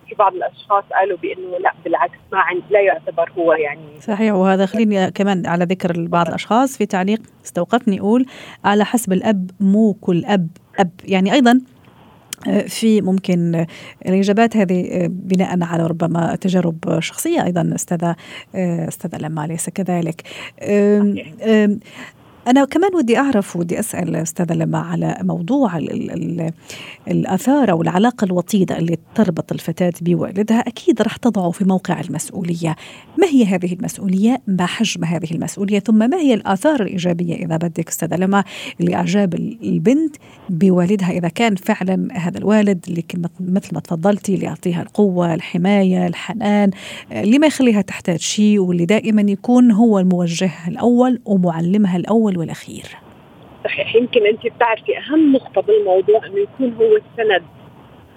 في 0.09 0.15
بعض 0.15 0.35
الأشخاص 0.35 0.85
قالوا 0.99 1.19
بأنه 1.19 1.59
لا 1.59 1.75
بالعكس 1.85 2.19
ما 2.33 2.39
عند 2.39 2.63
لا 2.71 2.81
يعتبر 2.81 3.33
هو 3.39 3.53
يعني 3.53 4.01
صحيح 4.01 4.35
وهذا 4.35 4.67
خليني 4.67 5.11
كمان 5.11 5.47
على 5.47 5.65
ذكر 5.65 6.07
بعض 6.07 6.29
الأشخاص 6.29 6.79
في 6.79 6.87
تعليق 6.87 7.21
استوقفني 7.45 7.97
يقول 7.97 8.27
على 8.65 8.85
حسب 8.85 9.13
الأب 9.13 9.51
مو 9.61 9.93
كل 9.93 10.25
أب 10.25 10.49
أب. 10.79 10.91
يعني 11.05 11.33
أيضا 11.33 11.61
آه، 12.49 12.61
في 12.61 13.01
ممكن 13.01 13.67
الإجابات 14.07 14.57
هذه 14.57 14.89
آه، 14.91 15.07
بناء 15.07 15.65
على 15.65 15.87
ربما 15.87 16.37
تجارب 16.37 17.01
شخصية 17.01 17.45
أيضا 17.45 17.71
أستاذة 17.75 18.17
آه، 18.55 18.89
أستاذة 18.89 19.19
لما 19.19 19.47
ليس 19.47 19.71
كذلك. 19.71 20.23
أنا 22.49 22.65
كمان 22.65 22.95
ودي 22.95 23.19
أعرف 23.19 23.57
ودي 23.57 23.81
أسأل 23.81 24.17
أستاذة 24.17 24.53
لما 24.53 24.79
على 24.79 25.19
موضوع 25.23 25.77
ال 25.77 25.91
ال 25.93 26.11
ال 26.41 26.53
الآثار 27.09 27.71
أو 27.71 27.83
العلاقة 27.83 28.25
الوطيدة 28.25 28.79
اللي 28.79 28.99
تربط 29.15 29.53
الفتاة 29.53 29.93
بوالدها 30.01 30.59
أكيد 30.59 31.03
راح 31.03 31.17
تضعه 31.17 31.51
في 31.51 31.65
موقع 31.65 32.01
المسؤولية. 32.01 32.77
ما 33.19 33.27
هي 33.27 33.45
هذه 33.45 33.73
المسؤولية؟ 33.73 34.43
ما 34.47 34.67
حجم 34.67 35.05
هذه 35.05 35.31
المسؤولية؟ 35.31 35.79
ثم 35.79 36.11
ما 36.11 36.17
هي 36.17 36.35
الآثار 36.35 36.83
الإيجابية 36.83 37.35
إذا 37.35 37.57
بدك 37.57 37.89
أستاذة 37.89 38.17
لما 38.17 38.45
لإعجاب 38.81 39.35
البنت 39.35 40.17
بوالدها؟ 40.51 41.11
إذا 41.11 41.29
كان 41.29 41.55
فعلا 41.55 42.09
هذا 42.13 42.39
الوالد 42.39 42.85
اللي 42.89 43.05
مثل 43.41 43.75
ما 43.75 43.81
تفضلتي 43.81 44.35
اللي 44.35 44.47
يعطيها 44.47 44.83
القوة 44.83 45.35
الحماية 45.35 46.07
الحنان 46.07 46.71
اللي 47.13 47.39
ما 47.39 47.47
يخليها 47.47 47.81
تحتاج 47.81 48.19
شيء 48.19 48.59
واللي 48.59 48.85
دائما 48.85 49.23
يكون 49.23 49.71
هو 49.71 49.99
الموجه 49.99 50.51
الأول 50.69 51.21
ومعلمها 51.25 51.97
الأول 51.97 52.38
والأخير. 52.39 52.85
صحيح 53.65 53.95
يمكن 53.95 54.27
أنت 54.27 54.47
بتعرفي 54.47 54.99
أهم 54.99 55.33
نقطة 55.33 55.61
بالموضوع 55.61 56.27
إنه 56.27 56.39
يكون 56.39 56.73
هو 56.73 56.97
السند. 56.97 57.45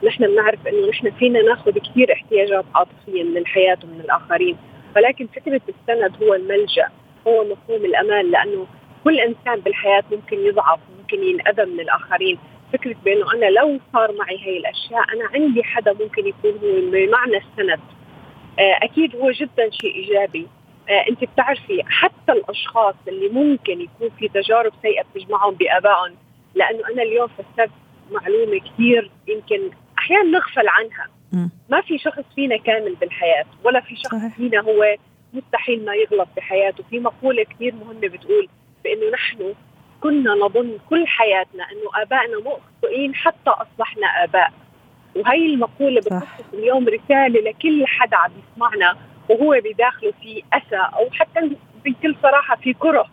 نحن 0.04 0.28
بنعرف 0.28 0.68
إنه 0.68 0.90
نحن 0.90 1.12
فينا 1.12 1.42
ناخذ 1.42 1.72
كثير 1.72 2.14
احتياجات 2.14 2.66
عاطفية 2.76 3.24
من 3.24 3.38
الحياة 3.38 3.78
ومن 3.84 4.00
الآخرين. 4.00 4.58
ولكن 4.96 5.28
فكرة 5.28 5.62
السند 5.70 6.24
هو 6.24 6.34
الملجأ 6.34 6.88
هو 7.28 7.44
مفهوم 7.44 7.86
الأمان 7.86 8.32
لأنه 8.32 8.68
كل 9.04 9.20
إنسان 9.20 9.60
بالحياة 9.60 10.04
ممكن 10.12 10.40
يضعف 10.40 10.80
ممكن 11.00 11.24
ينأذى 11.24 11.66
من 11.66 11.80
الآخرين. 11.80 12.38
فكرة 12.74 12.96
بأنه 13.06 13.34
أنا 13.34 13.46
لو 13.46 13.80
صار 13.94 14.12
معي 14.12 14.38
هي 14.40 14.58
الأشياء 14.58 15.04
أنا 15.14 15.30
عندي 15.34 15.64
حدا 15.64 15.94
ممكن 15.94 16.28
يكون 16.28 16.52
هو 16.52 16.92
بمعنى 16.92 17.38
السند. 17.38 17.80
آه، 18.60 18.80
أكيد 18.82 19.16
هو 19.16 19.32
جدا 19.32 19.70
شيء 19.70 19.96
إيجابي. 19.96 20.42
آه 20.42 20.61
انت 21.10 21.24
بتعرفي 21.24 21.84
حتى 21.88 22.32
الأشخاص 22.32 22.96
اللي 23.08 23.30
ممكن 23.30 23.82
يكون 23.82 24.10
في 24.20 24.28
تجارب 24.28 24.74
سيئة 24.82 25.04
بتجمعهم 25.16 25.54
بآبائهم 25.54 26.16
لأنه 26.56 26.80
أنا 26.94 27.04
اليوم 27.04 27.28
فسرت 27.28 27.72
معلومة 28.12 28.60
كثير 28.60 29.12
يمكن 29.28 29.72
أحيانا 30.00 30.24
نغفل 30.24 30.68
عنها. 30.68 31.08
ما 31.70 31.82
في 31.82 31.98
شخص 31.98 32.24
فينا 32.36 32.58
كامل 32.58 32.96
بالحياة 32.96 33.46
ولا 33.64 33.82
في 33.82 33.96
شخص 33.96 34.16
صحيح. 34.16 34.36
فينا 34.36 34.62
هو 34.62 34.96
مستحيل 35.34 35.86
ما 35.86 35.94
يغلط 35.96 36.28
بحياته. 36.38 36.84
في 36.90 37.00
مقولة 37.00 37.44
كثير 37.44 37.74
مهمة 37.76 38.08
بتقول 38.08 38.48
بأنه 38.84 39.10
نحن 39.14 39.54
كنا 40.02 40.34
نظن 40.34 40.78
كل 40.90 41.08
حياتنا 41.08 41.64
أنه 41.64 42.02
آبائنا 42.04 42.38
مخطئين 42.38 43.16
حتى 43.16 43.50
أصبحنا 43.50 44.08
آباء. 44.24 44.54
وهي 45.16 45.46
المقولة 45.46 46.00
بتوصف 46.02 46.54
اليوم 46.54 46.88
رسالة 46.88 47.42
لكل 47.50 47.88
حدا 47.88 48.18
عم 48.18 48.32
يسمعنا 48.54 48.98
وهو 49.32 49.62
بداخله 49.66 50.14
في 50.22 50.44
أسى 50.54 50.88
أو 50.98 51.10
حتى 51.12 51.56
بكل 51.86 52.16
صراحة 52.24 52.56
في 52.56 52.74
كره 52.74 53.06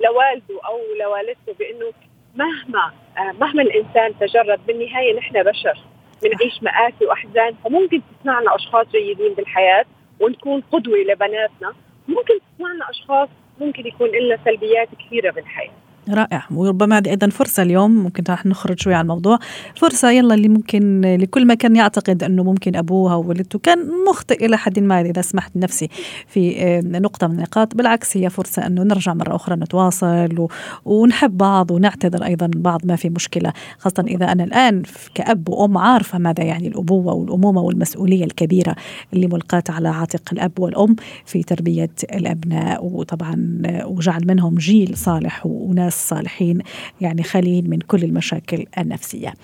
لوالده 0.00 0.60
أو 0.64 0.78
لوالدته 1.00 1.54
بأنه 1.58 1.92
مهما 2.34 2.92
آه، 3.18 3.32
مهما 3.32 3.62
الإنسان 3.62 4.18
تجرد 4.18 4.66
بالنهاية 4.66 5.16
نحن 5.18 5.42
بشر 5.42 5.78
بنعيش 6.22 6.62
مآسي 6.62 7.06
وأحزان. 7.06 7.54
فممكن 7.64 8.00
تصنعنا 8.20 8.54
أشخاص 8.54 8.86
جيدين 8.86 9.34
بالحياة 9.34 9.84
ونكون 10.20 10.62
قدوة 10.72 10.98
لبناتنا. 10.98 11.74
ممكن 12.08 12.34
تصنعنا 12.54 12.90
أشخاص 12.90 13.28
ممكن 13.60 13.86
يكون 13.86 14.08
لنا 14.08 14.38
سلبيات 14.44 14.88
كثيرة 14.98 15.30
بالحياة. 15.30 15.72
رائع. 16.10 16.46
وربما 16.50 16.98
هذه 16.98 17.08
أيضا 17.10 17.28
فرصة 17.28 17.62
اليوم 17.62 17.90
ممكن 17.90 18.22
راح 18.28 18.46
نخرج 18.46 18.80
شوي 18.80 18.94
عن 18.94 19.02
الموضوع. 19.02 19.38
فرصة 19.76 20.10
يلا 20.10 20.34
اللي 20.34 20.48
ممكن 20.48 21.00
لكل 21.20 21.46
ما 21.46 21.54
كان 21.54 21.76
يعتقد 21.76 22.22
أنه 22.22 22.42
ممكن 22.42 22.76
ابوها 22.76 23.14
وولدته 23.14 23.58
كان 23.58 23.78
مخطئ 24.08 24.46
إلى 24.46 24.58
حد 24.58 24.78
ما 24.78 25.00
إذا 25.00 25.22
سمحت 25.22 25.52
نفسي 25.56 25.88
في 26.26 26.62
آه، 26.62 26.80
نقطة 26.80 27.26
من 27.26 27.34
النقاط. 27.34 27.74
بالعكس 27.74 28.16
هي 28.16 28.30
فرصة 28.30 28.66
أنه 28.66 28.82
نرجع 28.82 29.14
مرة 29.14 29.36
أخرى 29.36 29.56
نتواصل 29.56 30.48
ونحب 30.84 31.38
بعض 31.38 31.70
ونعتذر 31.70 32.24
أيضا 32.24 32.50
بعض 32.54 32.80
ما 32.86 32.96
في 32.96 33.10
مشكلة. 33.10 33.52
خاصة 33.78 34.04
إذا 34.06 34.32
أنا 34.32 34.44
الآن 34.44 34.82
كأب 35.14 35.48
وأم 35.48 35.78
عارفة 35.78 36.18
ماذا 36.18 36.44
يعني 36.44 36.68
الأبوة 36.68 37.14
والأمومة 37.14 37.60
والمسؤولية 37.60 38.24
الكبيرة 38.24 38.76
اللي 39.12 39.26
ملقاة 39.26 39.64
على 39.68 39.88
عاتق 39.88 40.22
الأب 40.32 40.60
والأم 40.60 40.96
في 41.24 41.42
تربية 41.42 41.90
الأبناء. 42.12 42.84
وطبعا 42.84 43.62
وجعل 43.84 44.26
منهم 44.26 44.54
جيل 44.54 44.96
صالح 44.96 45.46
وناس 45.46 45.91
ناس 45.92 46.08
صالحين 46.08 46.58
يعني 47.00 47.22
خاليين 47.22 47.70
من 47.70 47.78
كل 47.78 48.04
المشاكل 48.04 48.66
النفسية. 48.78 49.34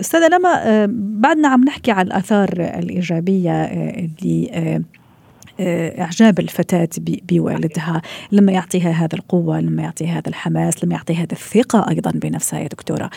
أستاذة 0.00 0.28
لما 0.28 0.86
بعدنا 1.20 1.48
عم 1.48 1.64
نحكي 1.64 1.90
عن 1.90 2.06
الآثار 2.06 2.48
الإيجابية 2.52 3.50
آه، 3.50 4.08
اللي 4.22 4.82
آه، 5.60 6.00
إعجاب 6.02 6.40
الفتاة 6.40 6.88
بوالدها. 6.98 8.02
لما 8.32 8.52
يعطيها 8.52 8.90
هذا 8.90 9.14
القوة 9.14 9.60
لما 9.60 9.82
يعطيها 9.82 10.12
هذا 10.12 10.28
الحماس 10.28 10.84
لما 10.84 10.94
يعطيها 10.94 11.16
هذا 11.16 11.32
الثقة 11.32 11.86
أيضا 11.90 12.10
بنفسها 12.10 12.60
يا 12.60 12.68
دكتورة. 12.68 13.10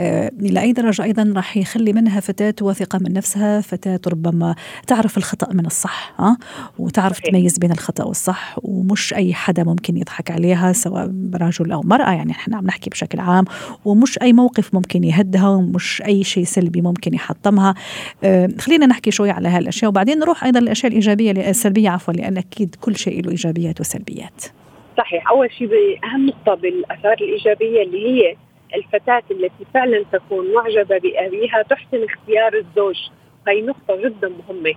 آه، 0.00 0.32
إلى 0.40 0.60
أي 0.60 0.72
درجة 0.72 1.02
أيضا 1.02 1.32
راح 1.36 1.56
يخلي 1.56 1.92
منها 1.92 2.20
فتاة 2.20 2.54
واثقة 2.60 2.98
من 2.98 3.12
نفسها؟ 3.12 3.60
فتاة 3.60 4.00
ربما 4.06 4.54
تعرف 4.86 5.18
الخطأ 5.18 5.52
من 5.52 5.66
الصح 5.66 6.14
ها 6.18 6.36
وتعرف 6.78 7.16
صحيح. 7.16 7.30
تميز 7.30 7.58
بين 7.58 7.72
الخطأ 7.72 8.04
والصح 8.04 8.58
ومش 8.62 9.14
أي 9.14 9.34
حدا 9.34 9.64
ممكن 9.64 9.96
يضحك 9.96 10.30
عليها 10.30 10.72
سواء 10.72 11.12
رجل 11.34 11.72
أو 11.72 11.80
مرأة 11.84 12.12
يعني 12.12 12.32
إحنا 12.32 12.56
عم 12.56 12.66
نحكي 12.66 12.90
بشكل 12.90 13.20
عام 13.20 13.44
ومش 13.84 14.18
أي 14.22 14.32
موقف 14.32 14.74
ممكن 14.74 15.04
يهدها 15.04 15.48
ومش 15.48 16.02
أي 16.06 16.24
شيء 16.24 16.44
سلبي 16.44 16.80
ممكن 16.80 17.14
يحطمها. 17.14 17.74
آه، 18.24 18.48
خلينا 18.58 18.86
نحكي 18.86 19.10
شوي 19.10 19.30
على 19.30 19.48
هالأشياء 19.48 19.88
وبعدين 19.88 20.18
نروح 20.18 20.44
أيضا 20.44 20.60
للأشياء 20.60 20.88
الإيجابية 20.92 21.32
السلبية 21.82 21.90
عفوا 21.90 22.14
لأن 22.14 22.38
أكيد 22.38 22.74
كل 22.80 22.96
شيء 22.96 23.24
له 23.24 23.30
إيجابيات 23.30 23.80
وسلبيات. 23.80 24.44
صحيح. 24.98 25.30
أول 25.30 25.52
شيء 25.52 25.98
أهم 26.04 26.26
نقطة 26.26 26.54
بالآثار 26.54 27.16
الإيجابية 27.20 27.82
اللي 27.82 28.06
هي 28.08 28.36
الفتاة 28.74 29.22
التي 29.30 29.64
فعلا 29.74 30.04
تكون 30.12 30.54
معجبة 30.54 30.98
بأبيها 30.98 31.62
تحسن 31.70 32.04
اختيار 32.04 32.54
الزوج. 32.54 32.96
هي 33.48 33.62
نقطة 33.62 33.96
جدا 33.96 34.28
مهمة. 34.28 34.74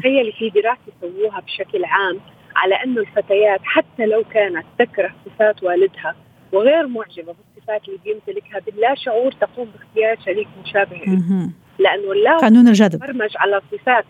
تخيلي 0.00 0.32
في 0.32 0.50
دراسة 0.50 0.92
سووها 1.00 1.40
بشكل 1.40 1.84
عام 1.84 2.20
على 2.56 2.74
أنه 2.74 3.00
الفتيات 3.00 3.60
حتى 3.64 4.06
لو 4.06 4.24
كانت 4.32 4.64
تكره 4.78 5.14
صفات 5.26 5.62
والدها 5.62 6.14
وغير 6.52 6.86
معجبة 6.86 7.34
بالصفات 7.34 7.88
اللي 7.88 7.98
بيمتلكها 8.04 8.60
باللا 8.66 8.94
شعور 8.94 9.32
تقوم 9.32 9.68
باختيار 9.74 10.16
شريك 10.24 10.48
مشابه. 10.64 10.96
لأنه 11.78 12.14
لا 12.14 12.36
قانون 12.36 12.68
الجذب. 12.68 13.00
برمج 13.00 13.30
على 13.36 13.60
صفات 13.72 14.04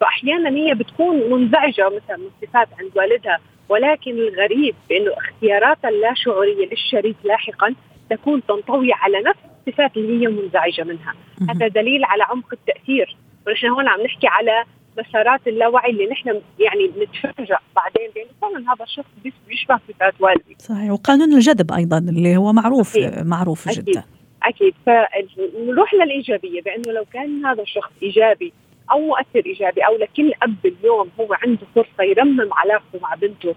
فأحيانا 0.00 0.50
هي 0.50 0.74
بتكون 0.74 1.30
منزعجة 1.30 1.86
مثلا 1.88 2.16
من 2.16 2.30
صفات 2.42 2.68
عند 2.78 2.90
والدها 2.94 3.38
ولكن 3.68 4.10
الغريب 4.10 4.74
بأنه 4.88 5.12
اختياراتها 5.12 5.88
اللاشعورية 5.88 6.66
للشريك 6.70 7.16
لاحقا 7.24 7.74
تكون 8.10 8.42
تنطوي 8.46 8.92
على 8.92 9.18
نفس 9.20 9.38
الصفات 9.68 9.96
اللي 9.96 10.22
هي 10.22 10.26
منزعجة 10.30 10.84
منها. 10.84 11.14
هذا 11.50 11.68
دليل 11.68 12.04
على 12.04 12.22
عمق 12.22 12.52
التأثير. 12.52 13.16
ونحن 13.46 13.66
هون 13.66 13.88
عم 13.88 14.00
نحكي 14.00 14.26
على 14.26 14.64
مسارات 14.98 15.40
اللاوعي 15.46 15.90
اللي 15.90 16.06
نحن 16.06 16.28
يعني 16.58 16.86
بنتفاجئ 16.86 17.56
بعدين 17.76 18.10
بانه 18.14 18.30
فعلا 18.42 18.72
هذا 18.72 18.84
الشخص 18.84 19.06
بيشبه 19.48 19.80
صفات 19.88 20.14
والدي. 20.20 20.56
صحيح. 20.58 20.90
وقانون 20.90 21.32
الجذب 21.32 21.72
أيضا 21.72 21.98
اللي 21.98 22.36
هو 22.36 22.52
معروف 22.52 22.96
أكيد. 22.96 23.26
معروف 23.26 23.68
أكيد. 23.68 23.84
جدا 23.84 24.04
أكيد 24.42 24.74
فنروح 24.86 25.94
للإيجابية 25.94 26.62
بأنه 26.62 26.92
لو 26.92 27.04
كان 27.12 27.46
هذا 27.46 27.62
الشخص 27.62 27.90
إيجابي 28.02 28.52
أو 28.92 28.98
مؤثر 28.98 29.46
إيجابي 29.46 29.80
أو 29.80 29.96
لكل 29.96 30.32
أب 30.42 30.66
اليوم 30.66 31.10
هو 31.20 31.36
عنده 31.42 31.66
فرصة 31.74 32.02
يرمم 32.02 32.48
علاقته 32.52 32.98
مع 33.02 33.14
بنته 33.14 33.54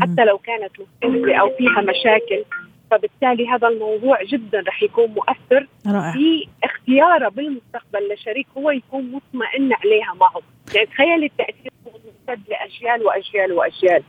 حتى 0.00 0.24
لو 0.24 0.38
كانت 0.38 0.72
مختلفه 0.80 1.34
أو 1.34 1.50
فيها 1.58 1.80
مشاكل. 1.80 2.44
فبالتالي 2.90 3.48
هذا 3.48 3.68
الموضوع 3.68 4.22
جدا 4.22 4.64
رح 4.68 4.82
يكون 4.82 5.06
مؤثر 5.06 5.66
رائع. 5.86 6.12
في 6.12 6.48
اختياره 6.64 7.28
بالمستقبل 7.28 8.12
لشريك 8.12 8.46
هو 8.58 8.70
يكون 8.70 9.12
مطمئن 9.12 9.72
عليها 9.72 10.14
معه. 10.20 10.42
يعني 10.74 10.86
تخيل 10.86 11.24
التأثير 11.24 11.72
ممتد 11.86 12.42
لأجيال 12.48 13.06
وأجيال 13.06 13.52
وأجيال. 13.52 14.02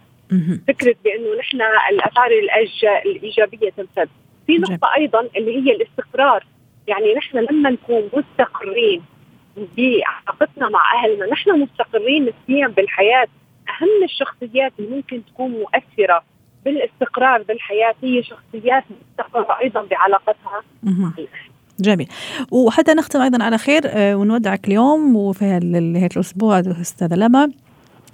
فكرة 0.68 0.96
بأنه 1.04 1.40
نحن 1.40 1.62
الأثار 1.92 2.32
الإيجابية 3.06 3.70
تمتد. 3.70 4.10
في 4.48 4.58
نقطة 4.58 4.96
أيضا 4.98 5.30
اللي 5.38 5.56
هي 5.56 5.76
الاستقرار. 5.76 6.46
يعني 6.88 7.14
نحن 7.14 7.38
لما 7.38 7.70
نكون 7.70 8.10
مستقرين 8.14 9.02
بعلاقتنا 9.58 10.70
مع 10.70 10.82
أهلنا. 10.96 11.26
نحن 11.26 11.60
مستقرين 11.60 12.26
نفسيا 12.26 12.68
بالحياة. 12.68 13.28
أهم 13.70 14.04
الشخصيات 14.04 14.74
اللي 14.80 14.96
ممكن 14.96 15.26
تكون 15.26 15.52
مؤثرة 15.52 16.24
بالاستقرار 16.66 17.42
بالحياة 17.44 17.96
هي 18.04 18.24
شخصيات 18.24 18.84
مستقرة 18.90 19.60
أيضا 19.62 19.82
بعلاقتها 19.82 20.64
جميل. 21.80 22.08
وحتى 22.52 22.94
نختم 22.94 23.22
أيضا 23.22 23.44
على 23.44 23.58
خير 23.58 23.82
آه، 23.86 24.16
ونودعك 24.16 24.68
اليوم 24.68 25.16
وفي 25.16 25.46
هيك 25.96 26.16
الأسبوع 26.16 26.60
أستاذة 26.60 27.16
لما 27.16 27.52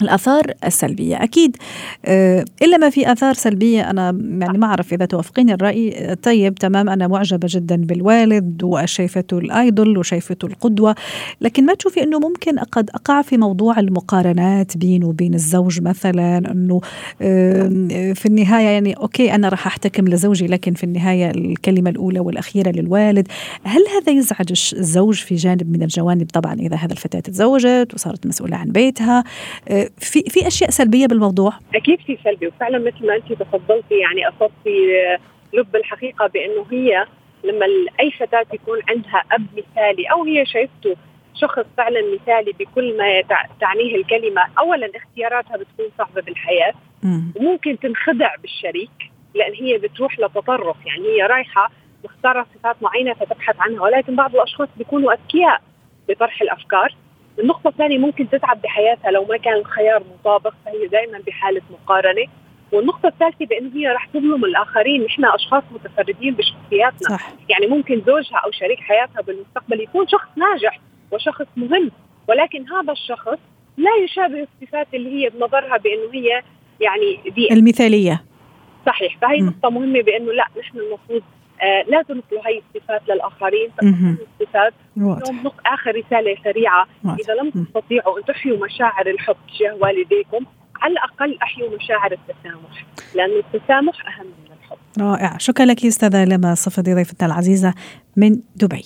الآثار 0.01 0.53
السلبية. 0.65 1.23
أكيد 1.23 1.57
آه، 2.05 2.45
إلا 2.61 2.77
ما 2.77 2.89
في 2.89 3.11
آثار 3.11 3.33
سلبية 3.33 3.89
أنا 3.89 4.17
يعني 4.39 4.57
ما 4.57 4.65
أعرف 4.67 4.93
إذا 4.93 5.05
توافقيني 5.05 5.53
الرأي. 5.53 6.15
طيب 6.23 6.55
تمام 6.55 6.89
أنا 6.89 7.07
معجبة 7.07 7.47
جدا 7.51 7.75
بالوالد 7.75 8.63
وشايفته 8.63 9.37
الآيدول 9.37 9.97
وشايفته 9.97 10.45
القدوة 10.45 10.95
لكن 11.41 11.65
ما 11.65 11.73
تشوفي 11.73 12.03
أنه 12.03 12.19
ممكن 12.19 12.59
قد 12.59 12.89
أقع 12.89 13.21
في 13.21 13.37
موضوع 13.37 13.79
المقارنات 13.79 14.77
بينه 14.77 15.07
وبين 15.07 15.33
الزوج 15.33 15.81
مثلا 15.81 16.37
أنه 16.37 16.81
في 18.13 18.25
النهاية 18.25 18.67
يعني 18.67 18.93
أوكي 18.93 19.35
أنا 19.35 19.49
راح 19.49 19.67
أحتكم 19.67 20.07
لزوجي 20.07 20.47
لكن 20.47 20.73
في 20.73 20.83
النهاية 20.83 21.31
الكلمة 21.31 21.89
الأولى 21.89 22.19
والأخيرة 22.19 22.71
للوالد. 22.71 23.27
هل 23.63 23.81
هذا 23.95 24.17
يزعج 24.17 24.51
الزوج 24.51 25.15
في 25.15 25.35
جانب 25.35 25.71
من 25.71 25.83
الجوانب؟ 25.83 26.29
طبعا 26.33 26.53
إذا 26.53 26.75
هذا 26.75 26.91
الفتاة 26.91 27.19
تزوجت 27.19 27.93
وصارت 27.93 28.27
مسؤولة 28.27 28.57
عن 28.57 28.71
بيتها 28.71 29.23
آه، 29.67 29.89
في 29.97 30.23
في 30.29 30.47
أشياء 30.47 30.69
سلبية 30.69 31.07
بالموضوع؟ 31.07 31.53
أكيد 31.75 31.99
في 31.99 32.17
سلبي 32.23 32.47
وفعلا 32.47 32.79
مثل 32.79 33.07
ما 33.07 33.15
أنت 33.15 33.33
تفضلتي 33.33 33.95
يعني 33.95 34.27
أصبتي 34.27 34.77
لب 35.53 35.75
الحقيقة 35.75 36.27
بأنه 36.27 36.65
هي 36.71 37.05
لما 37.43 37.65
أي 37.99 38.11
فتاة 38.11 38.45
يكون 38.53 38.79
عندها 38.89 39.23
أب 39.31 39.45
مثالي 39.53 40.05
أو 40.11 40.23
هي 40.23 40.45
شايفته 40.45 40.95
شخص 41.35 41.65
فعلا 41.77 42.01
مثالي 42.13 42.51
بكل 42.59 42.97
ما 42.97 43.21
تعنيه 43.61 43.95
الكلمة 43.95 44.41
اولا 44.59 44.91
اختياراتها 44.95 45.57
بتكون 45.57 45.85
صعبة 45.97 46.21
بالحياة. 46.21 46.73
وممكن 47.35 47.79
تنخدع 47.79 48.35
بالشريك 48.35 49.11
لأن 49.35 49.53
هي 49.53 49.77
بتروح 49.77 50.19
لتطرف 50.19 50.77
يعني 50.85 51.07
هي 51.07 51.21
رايحة 51.21 51.71
مختارة 52.03 52.45
صفات 52.55 52.75
معينة 52.81 53.13
فتبحث 53.13 53.55
عنها 53.59 53.81
ولكن 53.81 54.15
بعض 54.15 54.35
الأشخاص 54.35 54.67
بيكونوا 54.77 55.13
أذكياء 55.13 55.61
بطرح 56.09 56.41
الأفكار. 56.41 56.95
النقطة 57.39 57.67
الثانية 57.67 57.97
ممكن 57.97 58.29
تتعب 58.29 58.61
بحياتها 58.61 59.11
لو 59.11 59.25
ما 59.25 59.37
كان 59.37 59.53
الخيار 59.53 60.03
مطابق 60.19 60.53
فهي 60.65 60.87
دائما 60.87 61.19
بحالة 61.27 61.61
مقارنة. 61.71 62.27
والنقطة 62.71 63.07
الثالثة 63.07 63.45
بأنه 63.45 63.71
هي 63.75 63.87
رح 63.87 64.05
تظلم 64.05 64.45
الآخرين، 64.45 65.03
نحن 65.03 65.25
أشخاص 65.25 65.63
متفردين 65.71 66.33
بشخصياتنا، 66.33 67.17
صح. 67.17 67.33
يعني 67.49 67.67
ممكن 67.67 68.01
زوجها 68.07 68.37
أو 68.37 68.51
شريك 68.51 68.79
حياتها 68.79 69.21
بالمستقبل 69.21 69.81
يكون 69.81 70.07
شخص 70.07 70.27
ناجح 70.35 70.79
وشخص 71.11 71.45
مهم، 71.55 71.91
ولكن 72.29 72.65
هذا 72.69 72.91
الشخص 72.91 73.39
لا 73.77 73.91
يشابه 74.03 74.47
الصفات 74.61 74.87
اللي 74.93 75.09
هي 75.09 75.29
بنظرها 75.29 75.77
بأنه 75.77 76.13
هي 76.13 76.43
يعني 76.79 77.19
دي 77.35 77.53
المثالية. 77.53 78.23
صحيح، 78.85 79.17
فهي 79.21 79.41
نقطة 79.41 79.69
مهمة 79.69 80.01
بأنه 80.01 80.31
لا 80.31 80.47
نحن 80.59 80.77
المفروض 80.77 81.23
لا 81.87 82.01
تنقلوا 82.01 82.47
هي 82.47 82.61
الصفات 82.75 83.01
للآخرين. 83.09 83.69
الصفات. 83.81 84.73
اليوم 84.97 85.51
آخر 85.65 85.95
رسالة 85.95 86.35
سريعة. 86.43 86.87
إذا 87.05 87.33
لم 87.33 87.49
تستطيعوا 87.49 88.19
أن 88.19 88.25
تحيوا 88.25 88.65
مشاعر 88.65 89.07
الحب 89.07 89.35
تجاه 89.57 89.75
والديكم 89.75 90.45
على 90.81 90.93
الأقل 90.93 91.37
أحيوا 91.43 91.69
مشاعر 91.75 92.11
التسامح 92.11 92.85
لأنه 93.15 93.33
التسامح 93.53 94.07
أهم 94.07 94.25
من 94.25 94.51
الحب. 94.63 94.77
رائع. 94.99 95.37
شكرا 95.37 95.65
لك 95.65 95.85
أستاذة 95.85 96.25
لما 96.25 96.55
صفدي 96.55 96.93
ضيفتنا 96.93 97.27
العزيزة 97.27 97.73
من 98.17 98.39
دبي. 98.55 98.85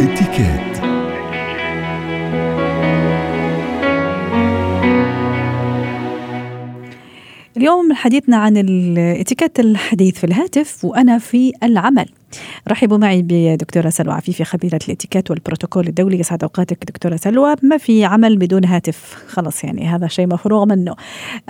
اتكات 0.00 0.71
اليوم 7.62 7.92
حديثنا 7.92 8.36
عن 8.36 8.56
الاتيكيت 8.56 9.60
الحديث 9.60 10.18
في 10.18 10.24
الهاتف 10.24 10.84
وأنا 10.84 11.18
في 11.18 11.52
العمل. 11.62 12.06
رحبوا 12.68 12.98
معي 12.98 13.22
بدكتورة 13.22 13.88
سلوى 13.88 14.14
عفيفي 14.14 14.44
خبيرة 14.44 14.80
الإتيكيت 14.88 15.30
والبروتوكول 15.30 15.88
الدولي. 15.88 16.20
يسعد 16.20 16.42
أوقاتك 16.42 16.84
دكتورة 16.84 17.16
سلوى. 17.16 17.54
ما 17.62 17.76
في 17.76 18.04
عمل 18.04 18.36
بدون 18.36 18.64
هاتف؟ 18.64 19.24
خلص 19.28 19.64
يعني 19.64 19.86
هذا 19.86 20.06
شيء 20.06 20.26
مفروغ 20.26 20.64
منه. 20.64 20.94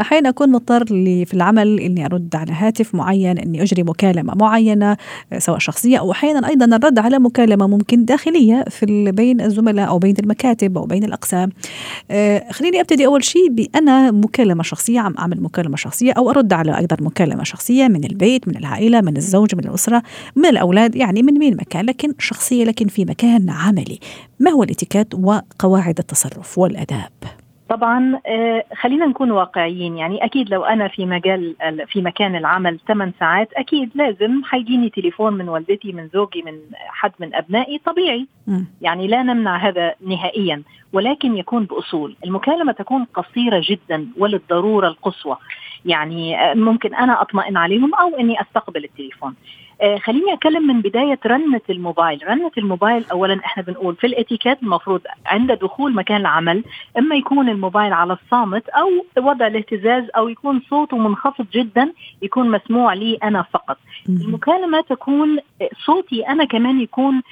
أحيانا 0.01 0.29
أكون 0.29 0.53
مضطر 0.53 0.87
في 1.25 1.35
العمل 1.35 1.81
إني 1.81 2.07
أرد 2.07 2.37
على 2.37 2.53
هاتف 2.53 2.95
معين 2.95 3.39
إني 3.39 3.63
أجري 3.63 3.83
مكالمة 3.83 4.35
معينة 4.35 4.97
سواء 5.39 5.59
شخصية 5.59 5.99
أو 5.99 6.13
أحيانا 6.13 6.49
أيضا 6.49 6.77
الرد 6.77 6.99
على 6.99 7.19
مكالمة 7.19 7.67
ممكن 7.67 8.05
داخلية 8.05 8.65
في 8.71 9.11
بين 9.13 9.41
الزملاء 9.41 9.89
أو 9.89 9.99
بين 9.99 10.15
المكاتب 10.19 10.79
أو 10.79 10.87
بين 10.87 11.05
الأقسام. 11.05 11.51
آه، 12.11 12.45
خليني 12.51 12.81
أبتدي 12.81 13.07
أول 13.07 13.25
شيء 13.25 13.49
بأنا 13.51 14.11
مكالمة 14.11 14.63
شخصية 14.63 15.01
عم 15.01 15.15
أعمل 15.19 15.43
مكالمة 15.43 15.77
شخصية 15.77 16.13
أو 16.13 16.31
أرد 16.31 16.53
على 16.53 16.79
أيضا 16.79 16.97
مكالمة 17.01 17.45
شخصية 17.45 17.89
من 17.89 18.05
البيت 18.05 18.49
من 18.49 18.57
العائلة 18.57 19.01
من 19.01 19.17
الزوج 19.17 19.55
من 19.55 19.65
الأسرة 19.65 20.03
من 20.37 20.47
الأولاد. 20.47 20.72
الأولاد 20.73 20.97
يعني 20.97 21.23
من 21.23 21.39
مين 21.39 21.57
مكان 21.57 21.87
لكن 21.87 22.15
شخصية 22.19 22.65
لكن 22.65 22.89
في 22.89 23.05
مكان 23.05 23.51
عملي. 23.51 23.99
ما 24.41 24.51
هو 24.51 24.63
الاتيكيت 24.63 25.15
وقواعد 25.15 25.99
التصرف 25.99 26.59
والأداب؟ 26.59 27.13
طبعا 27.69 28.21
آه، 28.27 28.65
خلينا 28.81 29.07
نكون 29.07 29.31
واقعيين. 29.31 29.97
يعني 29.97 30.25
أكيد 30.25 30.51
لو 30.51 30.65
أنا 30.65 30.89
في 30.89 31.07
مجال 31.07 31.57
في 31.89 32.03
مكان 32.03 32.37
العمل 32.37 32.79
8 32.89 33.13
ساعات 33.21 33.53
أكيد 33.53 33.91
لازم 33.95 34.45
حيجيني 34.45 34.91
تليفون 34.91 35.33
من 35.33 35.49
والدتي 35.49 35.93
من 35.93 36.09
زوجي 36.15 36.43
من 36.43 36.59
حد 36.89 37.13
من 37.21 37.35
أبنائي 37.35 37.81
طبيعي. 37.87 38.27
م. 38.47 38.61
يعني 38.81 39.07
لا 39.07 39.23
نمنع 39.23 39.57
هذا 39.57 39.95
نهائيا 40.07 40.63
ولكن 40.93 41.37
يكون 41.37 41.65
بأصول. 41.65 42.17
المكالمة 42.25 42.73
تكون 42.73 43.05
قصيرة 43.05 43.63
جدا 43.65 44.07
وللضرورة 44.19 44.89
القصوى. 44.89 45.37
يعني 45.85 46.41
آه، 46.41 46.55
ممكن 46.55 46.95
أنا 46.95 47.23
أطمئن 47.23 47.57
عليهم 47.57 47.95
أو 47.95 48.19
إني 48.19 48.41
أستقبل 48.41 48.85
التليفون. 48.85 49.35
آه، 49.83 49.99
خليني 49.99 50.33
أتكلم 50.33 50.67
من 50.67 50.81
بداية 50.81 51.19
رنة 51.27 51.61
الموبايل، 51.71 52.21
رنة 52.29 52.51
الموبايل 52.59 53.05
اولا 53.13 53.41
إحنا 53.45 53.63
بنقول 53.63 53.97
في 53.97 54.07
الإتيكيت 54.07 54.63
المفروض 54.63 55.01
عند 55.27 55.53
دخول 55.53 55.95
مكان 55.95 56.21
العمل 56.21 56.65
إما 56.99 57.17
يكون 57.17 57.49
الموبايل 57.49 57.93
على 57.93 58.13
الصامت 58.13 58.69
أو 58.69 58.89
وضع 59.25 59.47
الاهتزاز 59.47 60.05
أو 60.17 60.29
يكون 60.29 60.63
صوته 60.71 60.97
منخفض 60.99 61.47
جدا 61.53 61.93
يكون 62.23 62.51
مسموع 62.51 62.95
لي 62.95 63.19
أنا 63.23 63.43
فقط. 63.43 63.77
المكالمة 64.09 64.81
تكون 64.81 65.39
صوتي 65.87 66.29
أنا 66.29 66.45
كمان 66.45 66.81
يكون 66.81 67.23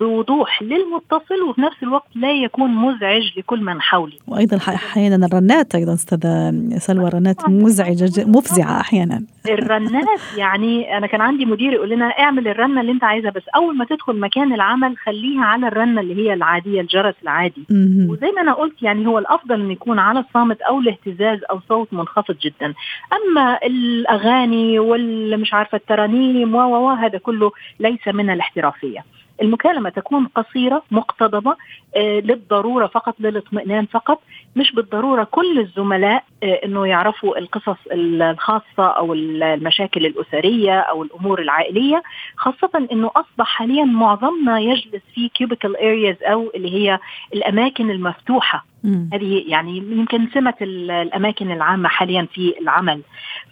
بوضوح 0.00 0.62
للمتصل 0.62 1.42
وفي 1.48 1.60
نفس 1.60 1.82
الوقت 1.82 2.08
لا 2.14 2.32
يكون 2.32 2.70
مزعج 2.70 3.38
لكل 3.38 3.60
من 3.60 3.80
حولي. 3.82 4.18
وأيضا 4.28 4.56
أحيانا 4.56 5.26
الرنات 5.26 5.74
أيضا 5.74 5.94
أستاذة 5.94 6.54
سلوى 6.78 7.08
الرنات 7.08 7.48
مزعجة 7.48 8.24
مفزعة 8.26 8.80
أحيانا. 8.80 9.22
الرنات 9.48 10.20
يعني 10.36 10.96
أنا 10.96 11.06
كان 11.06 11.20
عندي 11.20 11.44
مدير 11.44 11.72
يقول 11.72 11.92
لنا 11.94 12.06
اعمل 12.06 12.48
الرنة 12.48 12.80
اللي 12.80 12.92
انت 12.92 13.04
عايزها 13.04 13.30
بس 13.30 13.42
أول 13.56 13.76
ما 13.76 13.84
تدخل 13.84 14.20
مكان 14.20 14.52
العمل 14.54 14.96
خليها 14.96 15.44
على 15.44 15.68
الرنة 15.68 16.00
اللي 16.00 16.16
هي 16.16 16.32
العادية 16.34 16.80
الجرس 16.80 17.14
العادي. 17.22 17.66
وزي 18.10 18.30
ما 18.32 18.40
أنا 18.40 18.52
قلت 18.52 18.82
يعني 18.82 19.06
هو 19.06 19.18
الأفضل 19.18 19.60
انه 19.60 19.72
يكون 19.72 19.98
على 19.98 20.20
الصامت 20.20 20.60
أو 20.62 20.80
الاهتزاز 20.80 21.38
أو 21.50 21.60
صوت 21.68 21.88
منخفض 21.92 22.36
جدا. 22.38 22.74
أما 23.12 23.58
الأغاني 23.66 24.78
والمش 24.78 25.54
عارفة 25.54 25.76
الترانيم 25.76 26.54
و 26.54 26.90
هذا 26.90 27.18
كله 27.18 27.52
ليس 27.80 28.08
من 28.08 28.30
الاحترافية. 28.30 29.04
المكالمة 29.42 29.90
تكون 29.90 30.26
قصيرة 30.26 30.82
مقتضبة 30.90 31.56
آه 31.96 32.20
للضرورة 32.20 32.86
فقط 32.86 33.14
للاطمئنان 33.20 33.86
فقط. 33.86 34.20
مش 34.56 34.72
بالضرورة 34.72 35.24
كل 35.24 35.58
الزملاء 35.58 36.24
آه 36.42 36.60
إنه 36.64 36.86
يعرفوا 36.86 37.38
القصص 37.38 37.76
الخاصة 37.92 38.86
أو 38.86 39.14
المشاكل 39.14 40.06
الأسرية 40.06 40.80
أو 40.80 41.02
الأمور 41.02 41.40
العائلية 41.40 42.02
خاصة 42.36 42.86
إنه 42.92 43.10
أصبح 43.16 43.46
حاليا 43.46 43.84
معظمنا 43.84 44.58
يجلس 44.60 45.02
في 45.14 45.28
cubical 45.28 45.76
areas 45.76 46.16
أو 46.22 46.50
اللي 46.54 46.74
هي 46.74 46.98
الأماكن 47.34 47.90
المفتوحة. 47.90 48.73
هذه 48.84 49.44
يعني 49.46 49.76
يمكن 49.76 50.28
سمة 50.34 50.54
الأماكن 50.62 51.50
العامة 51.50 51.88
حاليا 51.88 52.28
في 52.34 52.54
العمل. 52.60 53.00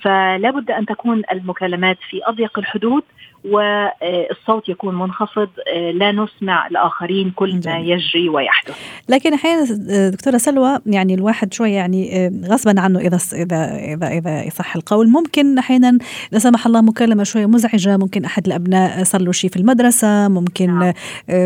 فلا 0.01 0.51
بد 0.51 0.71
أن 0.71 0.87
تكون 0.87 1.23
المكالمات 1.33 1.99
في 2.11 2.21
أضيق 2.25 2.59
الحدود 2.59 3.03
والصوت 3.45 4.69
يكون 4.69 4.99
منخفض 4.99 5.49
لا 5.95 6.13
نسمع 6.13 6.67
الآخرين 6.67 7.31
كل 7.31 7.61
ما 7.67 7.79
يجري 7.79 8.29
ويحدث. 8.29 8.77
لكن 9.09 9.35
أحيانا 9.35 9.65
دكتورة 10.11 10.37
سلوى 10.37 10.79
يعني 10.87 11.15
الواحد 11.15 11.55
شوية 11.55 11.75
يعني 11.75 12.33
غصبا 12.51 12.81
عنه 12.81 12.99
إذا 12.99 13.19
إذا 13.33 13.77
إذا 13.95 14.09
إذا 14.09 14.45
يصح 14.45 14.77
القول. 14.77 15.09
ممكن 15.09 15.59
أحيانا 15.59 15.99
لا 16.33 16.39
سمح 16.39 16.67
الله 16.67 16.81
مكالمة 16.81 17.25
شوية 17.25 17.47
مزعجة. 17.47 17.97
ممكن 17.97 18.25
أحد 18.25 18.47
الأبناء 18.47 19.05
صار 19.05 19.23
له 19.23 19.33
شيء 19.33 19.51
في 19.51 19.57
المدرسة. 19.57 20.29
ممكن 20.29 20.67
نعم. 20.67 20.93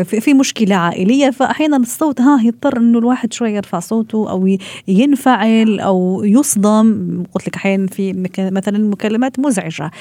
في 0.03 0.33
مشكلة 0.33 0.75
عائلية. 0.75 1.29
فأحيانا 1.29 1.77
الصوت 1.77 2.21
ها 2.21 2.39
يضطر 2.43 2.77
إنه 2.77 2.99
الواحد 2.99 3.33
شوية 3.33 3.55
يرفع 3.55 3.76
صوته 3.79 4.31
أو 4.31 4.57
ينفعل 4.87 5.79
أو 5.79 6.23
يصدم 6.23 7.23
قلت 7.33 7.47
لك 7.47 7.55
أحيانا 7.55 7.87
في 7.87 8.13
مثلا 8.37 8.77
مكالمات 8.77 9.39
مزعجة 9.39 9.91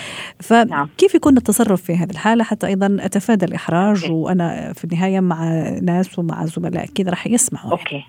فكيف 0.41 0.71
نعم. 0.71 0.89
يكون 1.15 1.37
التصرف 1.37 1.83
في 1.83 1.97
هذه 1.97 2.11
الحالة 2.11 2.45
حتى 2.45 2.67
أيضا 2.67 2.97
أتفادى 3.01 3.45
الإحراج 3.45 4.03
أوكي. 4.03 4.13
وأنا 4.13 4.73
في 4.73 4.85
النهاية 4.85 5.21
مع 5.21 5.69
ناس 5.83 6.19
ومع 6.19 6.45
زملاء 6.45 6.85
أكيد 6.85 7.09
راح 7.09 7.27
يسمعوا 7.27 7.79
يعني. 7.93 8.05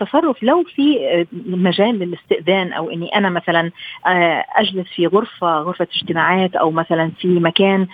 التصرف 0.00 0.42
لو 0.42 0.62
في 0.62 0.98
مجال 1.46 1.98
للاستئذان 1.98 2.72
أو 2.72 2.90
إني 2.90 3.08
أنا 3.08 3.30
مثلا 3.30 3.70
أجلس 4.56 4.86
في 4.96 5.06
غرفة 5.06 5.58
غرفة 5.58 5.86
اجتماعات 5.96 6.56
أو 6.56 6.70
مثلا 6.70 7.10
في 7.20 7.28
مكان 7.28 7.86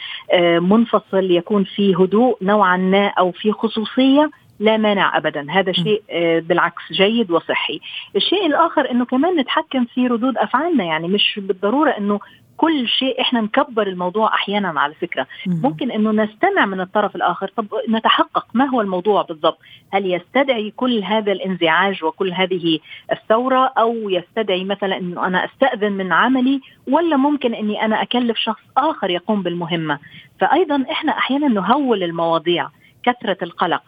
منفصل 0.60 1.30
يكون 1.30 1.64
فيه 1.64 2.02
هدوء 2.02 2.36
نوعا 2.42 2.76
ما 2.76 3.06
أو 3.06 3.32
في 3.32 3.52
خصوصية 3.52 4.30
لا 4.60 4.76
مانع 4.76 5.16
ابدا. 5.16 5.46
هذا 5.50 5.72
شيء 5.72 6.02
بالعكس 6.40 6.92
جيد 6.92 7.30
وصحي. 7.30 7.80
الشيء 8.16 8.46
الآخر 8.46 8.90
إنه 8.90 9.04
كمان 9.04 9.36
نتحكم 9.36 9.84
في 9.84 10.06
ردود 10.06 10.38
أفعالنا. 10.38 10.84
يعني 10.84 11.08
مش 11.08 11.40
بالضرورة 11.42 11.90
إنه 11.90 12.20
كل 12.56 12.88
شيء 12.88 13.20
إحنا 13.20 13.40
نكبر 13.40 13.86
الموضوع 13.86 14.34
أحيانا 14.34 14.80
على 14.80 14.94
فكرة. 14.94 15.26
ممكن 15.46 15.90
إنه 15.90 16.10
نستمع 16.10 16.66
من 16.66 16.80
الطرف 16.80 17.16
الآخر. 17.16 17.50
طب 17.56 17.66
نتحقق 17.88 18.46
ما 18.54 18.64
هو 18.64 18.80
الموضوع 18.80 19.22
بالضبط؟ 19.22 19.58
هل 19.92 20.12
يستدعي 20.14 20.72
كل 20.76 21.02
هذا 21.04 21.32
الانزعاج 21.32 22.04
وكل 22.04 22.32
هذه 22.32 22.78
الثورة؟ 23.12 23.72
أو 23.78 24.10
يستدعي 24.10 24.64
مثلا 24.64 24.98
إنه 24.98 25.26
أنا 25.26 25.44
أستأذن 25.44 25.92
من 25.92 26.12
عملي؟ 26.12 26.60
ولا 26.88 27.16
ممكن 27.16 27.54
إني 27.54 27.84
أنا 27.84 28.02
أكلف 28.02 28.38
شخص 28.38 28.62
آخر 28.76 29.10
يقوم 29.10 29.42
بالمهمة؟ 29.42 29.98
فايضا 30.40 30.84
إحنا 30.90 31.18
أحيانا 31.18 31.48
نهول 31.48 32.02
المواضيع. 32.02 32.68
كثرة 33.02 33.36
القلق. 33.42 33.82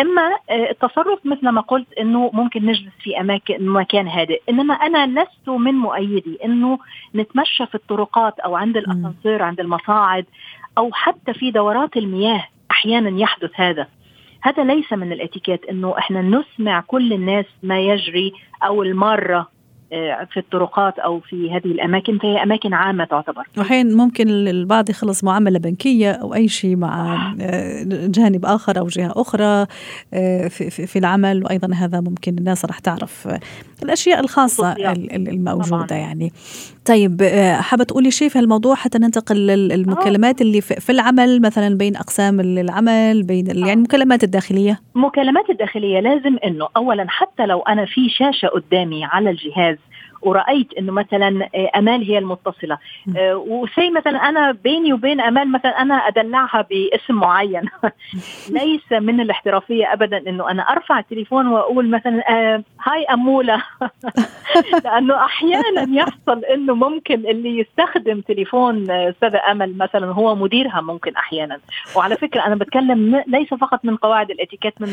إما 0.00 0.38
التصرف 0.70 1.18
مثل 1.24 1.48
ما 1.48 1.60
قلت 1.60 1.92
إنه 1.92 2.30
ممكن 2.34 2.66
نجلس 2.66 2.92
في 3.02 3.20
أماكن 3.20 3.66
مكان 3.66 4.08
هادئ. 4.08 4.42
إنما 4.48 4.74
أنا 4.74 5.20
لست 5.20 5.48
من 5.48 5.74
مؤيدي 5.74 6.38
إنه 6.44 6.78
نتمشى 7.14 7.66
في 7.66 7.74
الطرقات 7.74 8.40
أو 8.40 8.56
عند 8.56 8.76
الأسانسير 8.76 9.42
عند 9.42 9.60
المصاعد 9.60 10.26
أو 10.78 10.90
حتى 10.92 11.34
في 11.34 11.50
دورات 11.50 11.96
المياه 11.96 12.44
أحيانا 12.70 13.20
يحدث 13.20 13.50
هذا. 13.54 13.86
هذا 14.40 14.64
ليس 14.64 14.92
من 14.92 15.12
الاتيكيت 15.12 15.64
إنه 15.64 15.98
إحنا 15.98 16.22
نسمع 16.22 16.80
كل 16.80 17.12
الناس 17.12 17.46
ما 17.62 17.80
يجري 17.80 18.32
أو 18.64 18.82
الماره 18.82 19.48
في 20.32 20.36
الطرقات 20.36 20.98
أو 20.98 21.20
في 21.20 21.50
هذه 21.50 21.66
الأماكن 21.66 22.18
فهي 22.18 22.42
أماكن 22.42 22.74
عامة 22.74 23.04
تعتبر. 23.04 23.42
واحيانا 23.58 23.96
ممكن 23.96 24.28
البعض 24.28 24.90
يخلص 24.90 25.24
معاملة 25.24 25.58
بنكية 25.58 26.12
أو 26.12 26.34
أي 26.34 26.48
شيء 26.48 26.76
مع 26.76 27.18
جانب 27.90 28.44
آخر 28.44 28.78
أو 28.78 28.86
جهة 28.86 29.12
أخرى 29.16 29.66
في, 30.48 30.86
في 30.86 30.98
العمل 30.98 31.44
وأيضا 31.44 31.74
هذا 31.74 32.00
ممكن 32.00 32.38
الناس 32.38 32.64
راح 32.64 32.78
تعرف 32.78 33.28
الأشياء 33.82 34.20
الخاصة 34.20 34.72
الموجودة 35.12 35.86
طبعا. 35.86 35.98
يعني. 35.98 36.32
طيب 36.86 37.22
حابة 37.60 37.84
تقولي 37.84 38.10
شيء 38.10 38.28
في 38.28 38.38
الموضوع 38.38 38.74
حتى 38.74 38.98
ننتقل 38.98 39.36
للمكالمات 39.46 40.40
اللي 40.40 40.60
في 40.60 40.92
العمل 40.92 41.42
مثلا 41.42 41.78
بين 41.78 41.96
أقسام 41.96 42.40
العمل 42.40 43.22
بين 43.22 43.46
يعني 43.46 43.72
المكالمات 43.72 44.24
الداخلية؟ 44.24 44.80
المكالمات 44.96 45.50
الداخلية 45.50 46.00
لازم 46.00 46.36
إنه 46.44 46.68
اولا 46.76 47.06
حتى 47.08 47.46
لو 47.46 47.60
أنا 47.60 47.84
في 47.86 48.08
شاشة 48.08 48.48
قدامي 48.48 49.04
على 49.04 49.30
الجهاز 49.30 49.77
ورأيت 50.22 50.74
إنه 50.78 50.92
مثلا 50.92 51.48
أمال 51.76 52.02
هي 52.02 52.18
المتصلة. 52.18 52.78
وسي 53.32 53.90
مثلا 53.90 54.28
أنا 54.28 54.52
بيني 54.52 54.92
وبين 54.92 55.20
أمال 55.20 55.52
مثلا 55.52 55.82
أنا 55.82 55.94
أدلعها 55.94 56.66
باسم 56.70 57.14
معين. 57.14 57.62
ليس 58.60 58.92
من 58.92 59.20
الاحترافية 59.20 59.92
ابدا 59.92 60.18
إنه 60.18 60.50
أنا 60.50 60.62
أرفع 60.62 60.98
التليفون 60.98 61.46
وأقول 61.46 61.90
مثلا 61.90 62.22
آه 62.30 62.62
هاي 62.84 63.04
أمولة. 63.04 63.62
لأنه 64.84 65.24
أحيانا 65.24 65.86
يحصل 66.00 66.44
إنه 66.44 66.74
ممكن 66.74 67.14
اللي 67.14 67.58
يستخدم 67.58 68.20
تليفون 68.20 68.90
أستاذة 68.90 69.40
أمل 69.50 69.78
مثلا 69.78 70.06
هو 70.06 70.34
مديرها 70.34 70.80
ممكن 70.80 71.16
أحيانا. 71.16 71.58
وعلى 71.96 72.16
فكرة 72.16 72.46
أنا 72.46 72.54
بتكلم 72.54 73.24
ليس 73.26 73.54
فقط 73.54 73.84
من 73.84 73.96
قواعد 73.96 74.30
الإتيكيت 74.30 74.80
من 74.80 74.88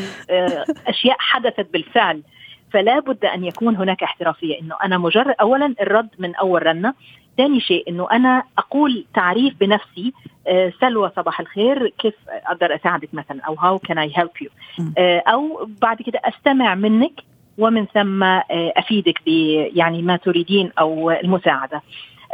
أشياء 0.86 1.16
حدثت 1.18 1.72
بالفعل. 1.72 2.22
فلا 2.72 2.98
بد 3.00 3.24
أن 3.24 3.44
يكون 3.44 3.76
هناك 3.76 4.02
احترافية 4.02 4.60
إنه 4.60 4.74
أنا 4.84 4.98
مجرد 4.98 5.34
اولا 5.40 5.74
الرد 5.80 6.08
من 6.18 6.34
أول 6.34 6.66
رنة 6.66 6.94
ثاني 7.36 7.60
شيء 7.60 7.84
إنه 7.88 8.08
أنا 8.12 8.42
أقول 8.58 9.04
تعريف 9.14 9.54
بنفسي 9.60 10.12
آه 10.46 10.72
سلوى 10.80 11.10
صباح 11.16 11.40
الخير 11.40 11.88
كيف 11.98 12.14
أقدر 12.28 12.74
أساعدك 12.74 13.08
مثلا 13.12 13.40
أو 13.42 13.54
هاو 13.54 13.78
كان 13.78 13.98
اي 13.98 14.12
هيلب 14.14 14.30
يو 14.40 14.50
أو 14.98 15.68
بعد 15.82 16.02
كده 16.02 16.20
أستمع 16.24 16.74
منك 16.74 17.12
ومن 17.58 17.86
ثم 17.86 18.22
آه 18.22 18.44
أفيدك 18.50 19.20
ب 19.26 19.28
يعني 19.76 20.02
ما 20.02 20.16
تريدين 20.16 20.72
أو 20.78 21.10
المساعدة. 21.10 21.82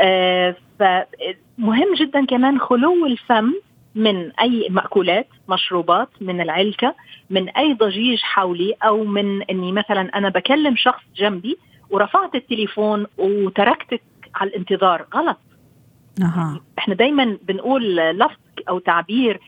آه 0.00 0.56
فمهم 0.78 1.94
جدا 1.96 2.26
كمان 2.26 2.58
خلو 2.60 3.06
الفم 3.06 3.52
من 3.94 4.32
أي 4.40 4.68
مأكولات 4.70 5.28
مشروبات 5.48 6.08
من 6.20 6.40
العلكة 6.40 6.94
من 7.30 7.48
أي 7.48 7.74
ضجيج 7.74 8.18
حولي 8.22 8.74
أو 8.82 9.04
من 9.04 9.42
إني 9.42 9.72
مثلا 9.72 10.00
أنا 10.00 10.28
بكلم 10.28 10.76
شخص 10.76 11.02
جنبي 11.16 11.58
ورفعت 11.90 12.34
التليفون 12.34 13.06
وتركتك 13.18 14.02
على 14.34 14.50
الانتظار. 14.50 15.06
غلط. 15.14 15.38
أه. 16.22 16.60
إحنا 16.78 16.94
دايما 16.94 17.38
بنقول 17.42 17.96
لفظ 17.96 18.38
أو 18.68 18.78
تعبير 18.78 19.40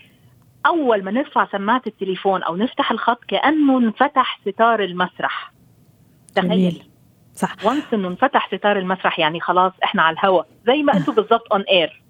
أول 0.66 1.04
ما 1.04 1.10
نرفع 1.10 1.46
سماعة 1.52 1.82
التليفون 1.86 2.42
أو 2.42 2.56
نفتح 2.56 2.90
الخط 2.90 3.24
كأنه 3.28 3.78
انفتح 3.78 4.40
ستار 4.48 4.84
المسرح. 4.84 5.52
تخيل. 6.34 6.82
صح. 7.34 7.64
و 7.64 7.68
once 7.68 7.84
إنه 7.94 8.08
انفتح 8.08 8.54
ستار 8.54 8.78
المسرح 8.78 9.18
يعني 9.18 9.40
خلاص 9.40 9.72
إحنا 9.84 10.02
على 10.02 10.14
الهوا 10.14 10.42
زي 10.66 10.82
ما 10.82 10.96
أنتم 10.96 11.14
بالضبط 11.14 11.52
on 11.52 11.62
air. 11.62 12.02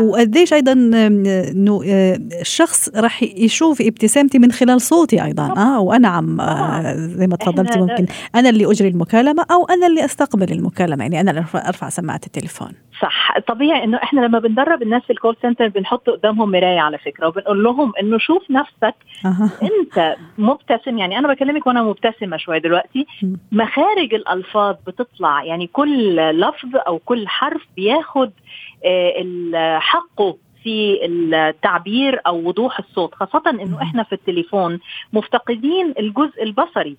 وقديش 0.00 0.52
أيضا 0.52 0.72
إنه 0.72 1.80
آه، 1.86 2.18
الشخص 2.40 2.88
راح 2.96 3.22
يشوف 3.22 3.80
ابتسامتي 3.80 4.38
من 4.38 4.52
خلال 4.52 4.80
صوتي 4.80 5.24
أيضا. 5.24 5.54
آه 5.56 5.80
وأنا 5.80 6.08
عم 6.08 6.40
آه 6.40 6.94
زي 6.96 7.26
ما 7.26 7.36
تفضلتي 7.36 7.78
ممكن. 7.78 8.06
أنا 8.34 8.48
اللي 8.48 8.70
أجري 8.70 8.88
المكالمة 8.88 9.46
أو 9.50 9.64
أنا 9.64 9.86
اللي 9.86 10.04
أستقبل 10.04 10.52
المكالمة 10.52 11.02
يعني 11.04 11.20
أنا 11.20 11.30
اللي 11.30 11.44
أرفع 11.54 11.88
سماعة 11.88 12.20
التليفون. 12.26 12.72
صح. 13.02 13.38
طبيعي 13.48 13.84
إنه 13.84 13.96
إحنا 13.96 14.20
لما 14.20 14.38
بندرب 14.38 14.82
الناس 14.82 15.02
في 15.02 15.12
ال 15.12 15.17
call 15.17 15.36
center 15.42 15.68
بنحط 15.68 16.10
قدامهم 16.10 16.50
مراية 16.50 16.80
على 16.80 16.98
فكرة 16.98 17.28
وبنقول 17.28 17.64
لهم 17.64 17.92
إنه 18.00 18.18
شوف 18.18 18.50
نفسك 18.50 18.94
أه. 19.24 19.50
أنت 19.62 20.16
مبتسم. 20.38 20.98
يعني 20.98 21.18
أنا 21.18 21.28
بكلمك 21.28 21.66
وأنا 21.66 21.82
مبتسمة 21.82 22.36
شوي 22.36 22.60
دلوقتي. 22.60 23.06
مخارج 23.52 24.14
الألفاظ 24.14 24.76
بتطلع 24.86 25.44
يعني 25.44 25.66
كل 25.66 26.16
لفظ 26.16 26.76
أو 26.86 26.98
كل 26.98 27.28
حرف 27.28 27.62
بياخد 27.76 28.30
حقه 29.78 30.36
في 30.62 30.98
التعبير 31.04 32.20
أو 32.26 32.48
وضوح 32.48 32.78
الصوت 32.78 33.14
خاصة 33.14 33.50
إنه 33.50 33.82
إحنا 33.82 34.02
في 34.02 34.12
التليفون 34.12 34.80
مفتقدين 35.12 35.94
الجزء 35.98 36.42
البصري 36.42 36.96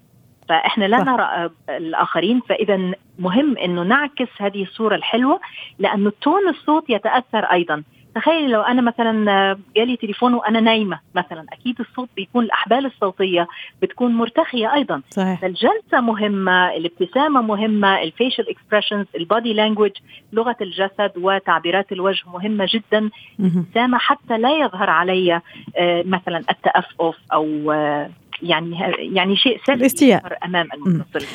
فإحنا 0.50 0.86
لا 0.86 0.98
نرى 1.04 1.50
الآخرين 1.70 2.40
فإذا 2.50 2.92
مهم 3.20 3.58
إنه 3.58 3.84
نعكس 3.84 4.28
هذه 4.38 4.64
الصورة 4.64 4.96
الحلوة 4.96 5.40
لأنه 5.80 6.12
تون 6.22 6.50
الصوت 6.50 6.90
يتأثر 6.90 7.40
أيضا. 7.40 7.84
تخيلي 8.20 8.48
لو 8.48 8.62
أنا 8.62 8.82
مثلا 8.82 9.58
جالي 9.76 9.96
تليفون 9.96 10.34
وأنا 10.34 10.60
نايمة 10.60 11.00
مثلا 11.16 11.46
أكيد 11.54 11.80
الصوت 11.80 12.10
بيكون 12.16 12.44
الأحبال 12.44 12.86
الصوتية 12.86 13.48
بتكون 13.82 14.16
مرتخيه 14.16 14.74
أيضا. 14.74 15.02
صحيح. 15.10 15.44
الجلسه 15.44 16.02
مهمة 16.02 16.70
الابتسامة 16.76 17.42
مهمة 17.42 18.02
ال 18.02 18.08
facial 18.08 18.46
expressions 18.50 19.06
ال 19.16 19.23
body 19.23 19.54
language 19.54 19.92
لغة 20.34 20.56
الجسد 20.62 21.12
وتعبيرات 21.18 21.92
الوجه 21.92 22.24
مهمة 22.34 22.68
جدا. 22.70 23.10
الابتسامة 23.40 23.98
حتى 23.98 24.38
لا 24.38 24.58
يظهر 24.58 24.90
علي 24.90 25.42
آه، 25.78 26.04
مثلا 26.06 26.38
التأفف 26.50 27.18
أو 27.34 27.72
آه، 27.72 28.10
يعني 28.42 28.78
يعني 29.16 29.36
شيء 29.36 29.60
سلبي 29.66 30.16
أمام 30.46 30.68
المتصل 30.74 31.26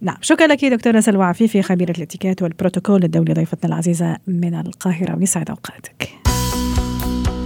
نعم. 0.00 0.16
شكرا 0.20 0.46
لك 0.46 0.64
دكتورة 0.64 1.00
سلوى 1.00 1.24
عفيفي 1.24 1.62
خبيرة 1.62 1.94
الاتيكيت 1.98 2.42
والبروتوكول 2.42 3.04
الدولي 3.04 3.32
ضيفتنا 3.32 3.72
العزيزة 3.72 4.16
من 4.26 4.54
القاهرة. 4.54 5.16
ويسعد 5.16 5.50
أوقاتك. 5.50 6.08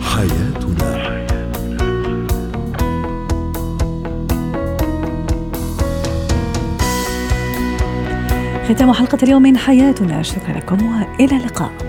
حياتنا. 0.01 1.19
ختام 8.69 8.93
حلقة 8.93 9.19
اليوم 9.23 9.43
من 9.43 9.57
حياتنا. 9.57 10.23
شكرا 10.23 10.59
لكم 10.59 10.79
وإلى 10.87 11.37
اللقاء. 11.37 11.88